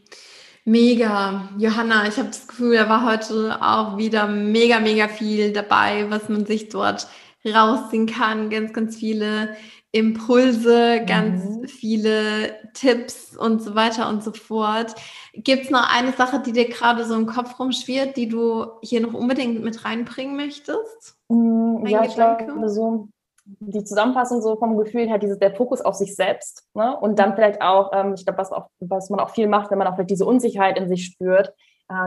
Mega. 0.66 1.48
Johanna, 1.58 2.06
ich 2.08 2.16
habe 2.16 2.28
das 2.28 2.48
Gefühl, 2.48 2.76
da 2.76 2.88
war 2.88 3.04
heute 3.04 3.58
auch 3.60 3.98
wieder 3.98 4.26
mega, 4.26 4.80
mega 4.80 5.08
viel 5.08 5.52
dabei, 5.52 6.06
was 6.08 6.30
man 6.30 6.46
sich 6.46 6.70
dort 6.70 7.06
rausziehen 7.46 8.06
kann. 8.06 8.48
Ganz, 8.48 8.72
ganz 8.72 8.96
viele 8.96 9.56
Impulse, 9.94 11.04
ganz 11.06 11.44
mhm. 11.44 11.68
viele 11.68 12.50
Tipps 12.74 13.36
und 13.36 13.62
so 13.62 13.76
weiter 13.76 14.08
und 14.08 14.24
so 14.24 14.32
fort. 14.32 14.92
Gibt 15.32 15.66
es 15.66 15.70
noch 15.70 15.88
eine 15.96 16.12
Sache, 16.12 16.42
die 16.44 16.50
dir 16.50 16.68
gerade 16.68 17.04
so 17.04 17.14
im 17.14 17.26
Kopf 17.26 17.60
rumschwirrt, 17.60 18.16
die 18.16 18.28
du 18.28 18.66
hier 18.82 19.00
noch 19.00 19.14
unbedingt 19.14 19.62
mit 19.62 19.84
reinbringen 19.84 20.36
möchtest? 20.36 21.16
Mhm, 21.28 21.86
ja, 21.86 22.04
ich 22.04 22.14
glaube, 22.14 22.68
so 22.68 23.08
die 23.44 23.84
Zusammenfassung 23.84 24.42
so 24.42 24.56
vom 24.56 24.76
Gefühl 24.76 25.06
her, 25.06 25.18
dieses, 25.18 25.38
der 25.38 25.54
Fokus 25.54 25.80
auf 25.80 25.94
sich 25.94 26.16
selbst 26.16 26.66
ne? 26.74 26.98
und 26.98 27.18
dann 27.18 27.34
vielleicht 27.34 27.62
auch, 27.62 27.92
ähm, 27.92 28.14
ich 28.14 28.24
glaube, 28.24 28.38
was, 28.38 28.50
was 28.80 29.10
man 29.10 29.20
auch 29.20 29.30
viel 29.30 29.46
macht, 29.46 29.70
wenn 29.70 29.78
man 29.78 29.86
auch 29.86 29.94
vielleicht 29.94 30.10
diese 30.10 30.26
Unsicherheit 30.26 30.76
in 30.76 30.88
sich 30.88 31.04
spürt, 31.04 31.52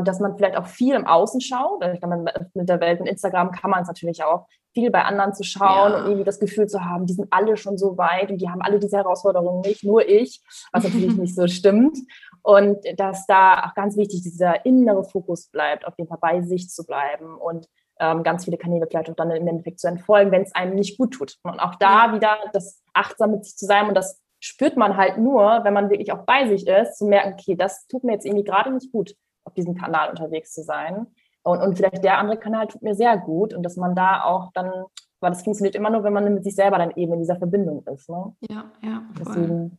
dass 0.03 0.19
man 0.19 0.35
vielleicht 0.35 0.57
auch 0.57 0.65
viel 0.65 0.95
im 0.95 1.05
Außen 1.05 1.39
schaut. 1.39 1.83
Ich 1.93 1.99
glaube, 1.99 2.25
mit 2.53 2.67
der 2.67 2.79
Welt 2.79 2.99
und 2.99 3.05
Instagram 3.05 3.51
kann 3.51 3.69
man 3.69 3.83
es 3.83 3.87
natürlich 3.87 4.23
auch, 4.23 4.47
viel 4.77 4.91
bei 4.91 5.03
anderen 5.03 5.33
zu 5.33 5.43
schauen 5.43 5.91
ja. 5.91 5.97
und 5.97 6.05
irgendwie 6.05 6.23
das 6.23 6.39
Gefühl 6.39 6.67
zu 6.67 6.85
haben, 6.85 7.07
die 7.07 7.13
sind 7.13 7.29
alle 7.31 7.57
schon 7.57 7.79
so 7.79 7.97
weit 7.97 8.29
und 8.29 8.37
die 8.37 8.47
haben 8.47 8.61
alle 8.61 8.77
diese 8.77 8.97
Herausforderungen 8.97 9.61
nicht, 9.61 9.83
nur 9.83 10.07
ich, 10.07 10.43
was 10.71 10.83
natürlich 10.83 11.17
nicht 11.17 11.33
so 11.33 11.47
stimmt. 11.47 11.97
Und 12.43 12.77
dass 12.95 13.25
da 13.25 13.65
auch 13.65 13.73
ganz 13.73 13.97
wichtig 13.97 14.21
dieser 14.21 14.65
innere 14.67 15.03
Fokus 15.03 15.49
bleibt, 15.49 15.87
auf 15.87 15.95
jeden 15.97 16.07
Fall 16.07 16.19
bei 16.21 16.41
sich 16.43 16.69
zu 16.69 16.85
bleiben 16.85 17.37
und 17.37 17.67
ähm, 17.99 18.21
ganz 18.21 18.45
viele 18.45 18.57
Kanäle 18.57 18.85
vielleicht 18.87 19.09
auch 19.09 19.15
dann 19.15 19.31
im 19.31 19.47
Endeffekt 19.47 19.79
zu 19.79 19.87
entfolgen, 19.87 20.31
wenn 20.31 20.43
es 20.43 20.53
einem 20.53 20.75
nicht 20.75 20.99
gut 20.99 21.15
tut. 21.15 21.37
Und 21.41 21.59
auch 21.59 21.73
da 21.75 22.13
wieder 22.13 22.37
das 22.53 22.83
achtsam 22.93 23.31
mit 23.31 23.45
sich 23.45 23.57
zu 23.57 23.65
sein 23.65 23.87
und 23.87 23.95
das 23.95 24.21
spürt 24.39 24.77
man 24.77 24.95
halt 24.95 25.17
nur, 25.17 25.63
wenn 25.63 25.73
man 25.73 25.89
wirklich 25.89 26.11
auch 26.11 26.23
bei 26.23 26.47
sich 26.47 26.67
ist, 26.67 26.99
zu 26.99 27.05
merken, 27.05 27.33
okay, 27.33 27.55
das 27.55 27.87
tut 27.87 28.03
mir 28.03 28.13
jetzt 28.13 28.27
irgendwie 28.27 28.43
gerade 28.43 28.71
nicht 28.71 28.91
gut 28.91 29.15
diesem 29.57 29.75
Kanal 29.75 30.09
unterwegs 30.09 30.53
zu 30.53 30.63
sein. 30.63 31.07
Und, 31.43 31.61
und 31.61 31.77
vielleicht 31.77 32.03
der 32.03 32.17
andere 32.17 32.37
Kanal 32.37 32.67
tut 32.67 32.81
mir 32.81 32.95
sehr 32.95 33.17
gut 33.17 33.53
und 33.53 33.63
dass 33.63 33.77
man 33.77 33.95
da 33.95 34.23
auch 34.23 34.51
dann, 34.53 34.71
weil 35.19 35.31
das 35.31 35.43
funktioniert 35.43 35.75
immer 35.75 35.89
nur, 35.89 36.03
wenn 36.03 36.13
man 36.13 36.33
mit 36.33 36.43
sich 36.43 36.55
selber 36.55 36.77
dann 36.77 36.91
eben 36.91 37.13
in 37.13 37.19
dieser 37.19 37.37
Verbindung 37.37 37.85
ist. 37.93 38.09
Ne? 38.09 38.33
Ja, 38.49 38.71
ja. 38.81 39.03
Voll. 39.15 39.25
Deswegen, 39.25 39.77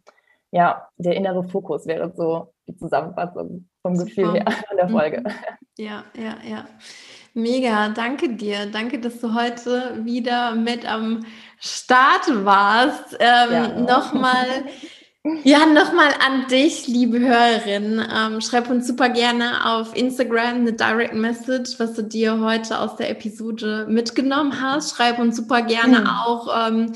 ja, 0.51 0.88
der 0.97 1.17
innere 1.17 1.45
Fokus 1.45 1.87
wäre 1.87 2.12
so 2.17 2.55
die 2.67 2.77
Zusammenfassung 2.77 3.69
vom 3.83 3.97
Super. 3.97 4.09
Gefühl 4.09 4.33
her 4.33 4.47
an 4.47 4.77
der 4.77 4.88
Folge. 4.88 5.21
Mhm. 5.21 5.33
Ja, 5.77 6.05
ja, 6.17 6.37
ja. 6.49 6.64
Mega, 7.35 7.91
danke 7.91 8.35
dir. 8.35 8.67
Danke, 8.67 8.99
dass 8.99 9.21
du 9.21 9.35
heute 9.35 10.05
wieder 10.05 10.55
mit 10.55 10.91
am 10.91 11.25
Start 11.61 12.27
warst. 12.45 13.17
Ähm, 13.21 13.53
ja. 13.53 13.69
Nochmal 13.79 14.47
Ja, 15.42 15.66
nochmal 15.66 16.12
an 16.24 16.46
dich, 16.48 16.87
liebe 16.87 17.18
Hörerin. 17.18 18.02
Ähm, 18.14 18.40
schreib 18.40 18.70
uns 18.70 18.87
super 18.87 19.09
gerne 19.09 19.66
auf 19.66 19.94
Instagram 19.96 20.57
eine 20.57 20.72
Direct 20.72 21.14
Message, 21.14 21.78
was 21.78 21.94
du 21.94 22.02
dir 22.02 22.40
heute 22.40 22.78
aus 22.78 22.96
der 22.96 23.11
Episode 23.11 23.87
mitgenommen 23.88 24.61
hast. 24.61 24.96
Schreib 24.96 25.18
uns 25.18 25.37
super 25.37 25.62
gerne 25.62 26.00
mhm. 26.00 26.07
auch, 26.07 26.68
ähm, 26.68 26.92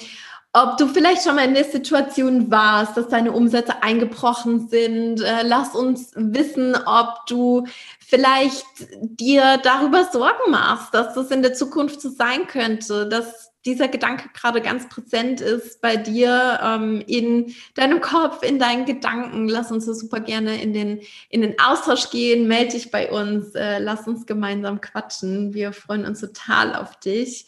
ob 0.53 0.77
du 0.77 0.87
vielleicht 0.87 1.25
schon 1.25 1.35
mal 1.35 1.47
in 1.47 1.55
der 1.55 1.65
Situation 1.65 2.51
warst, 2.51 2.97
dass 2.97 3.09
deine 3.09 3.33
Umsätze 3.33 3.83
eingebrochen 3.83 4.69
sind. 4.69 5.21
Äh, 5.21 5.43
lass 5.43 5.75
uns 5.75 6.13
wissen, 6.15 6.77
ob 6.87 7.27
du 7.27 7.67
vielleicht 7.99 8.65
dir 9.01 9.59
darüber 9.63 10.05
Sorgen 10.05 10.51
machst, 10.51 10.95
dass 10.95 11.15
das 11.15 11.31
in 11.31 11.43
der 11.43 11.55
Zukunft 11.55 12.01
so 12.01 12.09
sein 12.09 12.47
könnte, 12.47 13.09
dass 13.09 13.52
dieser 13.65 13.89
Gedanke 13.89 14.29
gerade 14.35 14.61
ganz 14.61 14.89
präsent 14.89 15.41
ist 15.41 15.81
bei 15.81 15.97
dir 15.97 16.61
ähm, 16.63 17.03
in 17.07 17.55
deinem 17.75 18.01
Kopf, 18.01 18.43
in 18.43 18.59
deinen 18.59 18.87
Gedanken, 18.87 19.49
lass 19.49 19.71
uns 19.71 19.85
so 19.85 19.95
super 19.95 20.21
gerne 20.21 20.61
in 20.61 20.73
den, 20.73 21.01
in 21.29 21.43
den 21.43 21.59
Austausch 21.61 22.11
gehen, 22.11 22.49
melde 22.49 22.73
dich 22.73 22.91
bei 22.91 23.11
uns, 23.11 23.55
äh, 23.55 23.79
lass 23.79 24.07
uns 24.09 24.27
gemeinsam 24.27 24.81
quatschen. 24.81 25.55
Wir 25.55 25.73
freuen 25.73 26.07
uns 26.07 26.21
total 26.21 26.75
auf 26.75 26.99
dich. 26.99 27.47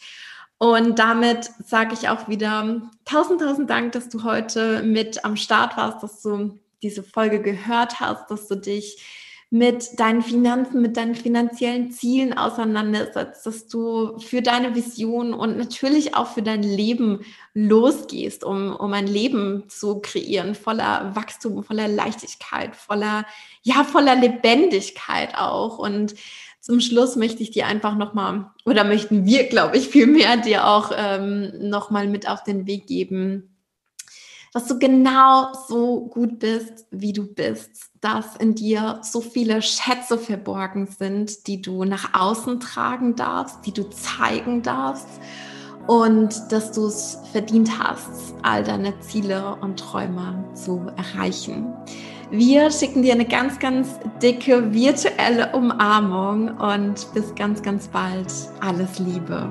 Und 0.57 0.99
damit 0.99 1.49
sage 1.65 1.93
ich 1.93 2.07
auch 2.07 2.29
wieder 2.29 2.81
tausend, 3.03 3.41
tausend 3.41 3.69
Dank, 3.69 3.91
dass 3.91 4.07
du 4.07 4.23
heute 4.23 4.83
mit 4.83 5.25
am 5.25 5.35
Start 5.35 5.75
warst, 5.75 6.01
dass 6.01 6.21
du 6.21 6.59
diese 6.81 7.03
Folge 7.03 7.41
gehört 7.41 7.99
hast, 7.99 8.31
dass 8.31 8.47
du 8.47 8.55
dich 8.55 9.24
mit 9.49 9.99
deinen 9.99 10.21
Finanzen, 10.21 10.81
mit 10.81 10.97
deinen 10.97 11.15
finanziellen 11.15 11.91
Zielen 11.91 12.37
auseinandersetzt, 12.37 13.45
dass 13.45 13.67
du 13.67 14.17
für 14.19 14.41
deine 14.41 14.75
Vision 14.75 15.33
und 15.33 15.57
natürlich 15.57 16.15
auch 16.15 16.27
für 16.27 16.41
dein 16.41 16.63
Leben 16.63 17.21
losgehst, 17.53 18.43
um, 18.43 18.75
um 18.75 18.91
ein 18.93 19.07
Leben 19.07 19.63
zu 19.69 20.01
kreieren, 20.01 20.55
voller 20.55 21.15
Wachstum, 21.15 21.63
voller 21.63 21.87
Leichtigkeit, 21.87 22.75
voller, 22.75 23.25
ja, 23.61 23.83
voller 23.83 24.15
Lebendigkeit 24.15 25.35
auch. 25.37 25.77
Und 25.77 26.15
zum 26.59 26.81
Schluss 26.81 27.15
möchte 27.15 27.43
ich 27.43 27.51
dir 27.51 27.67
einfach 27.67 27.95
nochmal, 27.95 28.51
oder 28.65 28.83
möchten 28.83 29.25
wir, 29.25 29.47
glaube 29.47 29.77
ich, 29.77 29.87
viel 29.87 30.07
mehr 30.07 30.37
dir 30.37 30.67
auch 30.67 30.91
ähm, 30.97 31.51
nochmal 31.69 32.07
mit 32.07 32.27
auf 32.27 32.43
den 32.43 32.65
Weg 32.65 32.87
geben, 32.87 33.54
dass 34.55 34.67
du 34.67 34.79
genau 34.79 35.51
so 35.67 36.05
gut 36.05 36.39
bist, 36.39 36.87
wie 36.89 37.11
du 37.11 37.25
bist, 37.25 37.91
dass 37.99 38.37
in 38.37 38.55
dir 38.55 38.99
so 39.01 39.19
viele 39.19 39.61
Schätze 39.61 40.17
verborgen 40.17 40.87
sind, 40.87 41.47
die 41.47 41.61
du 41.61 41.83
nach 41.83 42.13
außen 42.13 42.61
tragen 42.61 43.17
darfst, 43.17 43.65
die 43.65 43.73
du 43.73 43.83
zeigen 43.89 44.61
darfst 44.61 45.09
und 45.87 46.53
dass 46.53 46.71
du 46.71 46.85
es 46.87 47.17
verdient 47.33 47.69
hast, 47.79 48.33
all 48.43 48.63
deine 48.63 48.97
Ziele 49.01 49.57
und 49.59 49.77
Träume 49.77 50.45
zu 50.53 50.89
erreichen. 50.95 51.73
Wir 52.31 52.71
schicken 52.71 53.01
dir 53.01 53.11
eine 53.11 53.27
ganz, 53.27 53.59
ganz 53.59 53.99
dicke 54.21 54.73
virtuelle 54.73 55.51
Umarmung 55.51 56.57
und 56.59 57.13
bis 57.13 57.35
ganz, 57.35 57.61
ganz 57.61 57.89
bald. 57.89 58.31
Alles 58.61 58.99
Liebe. 58.99 59.49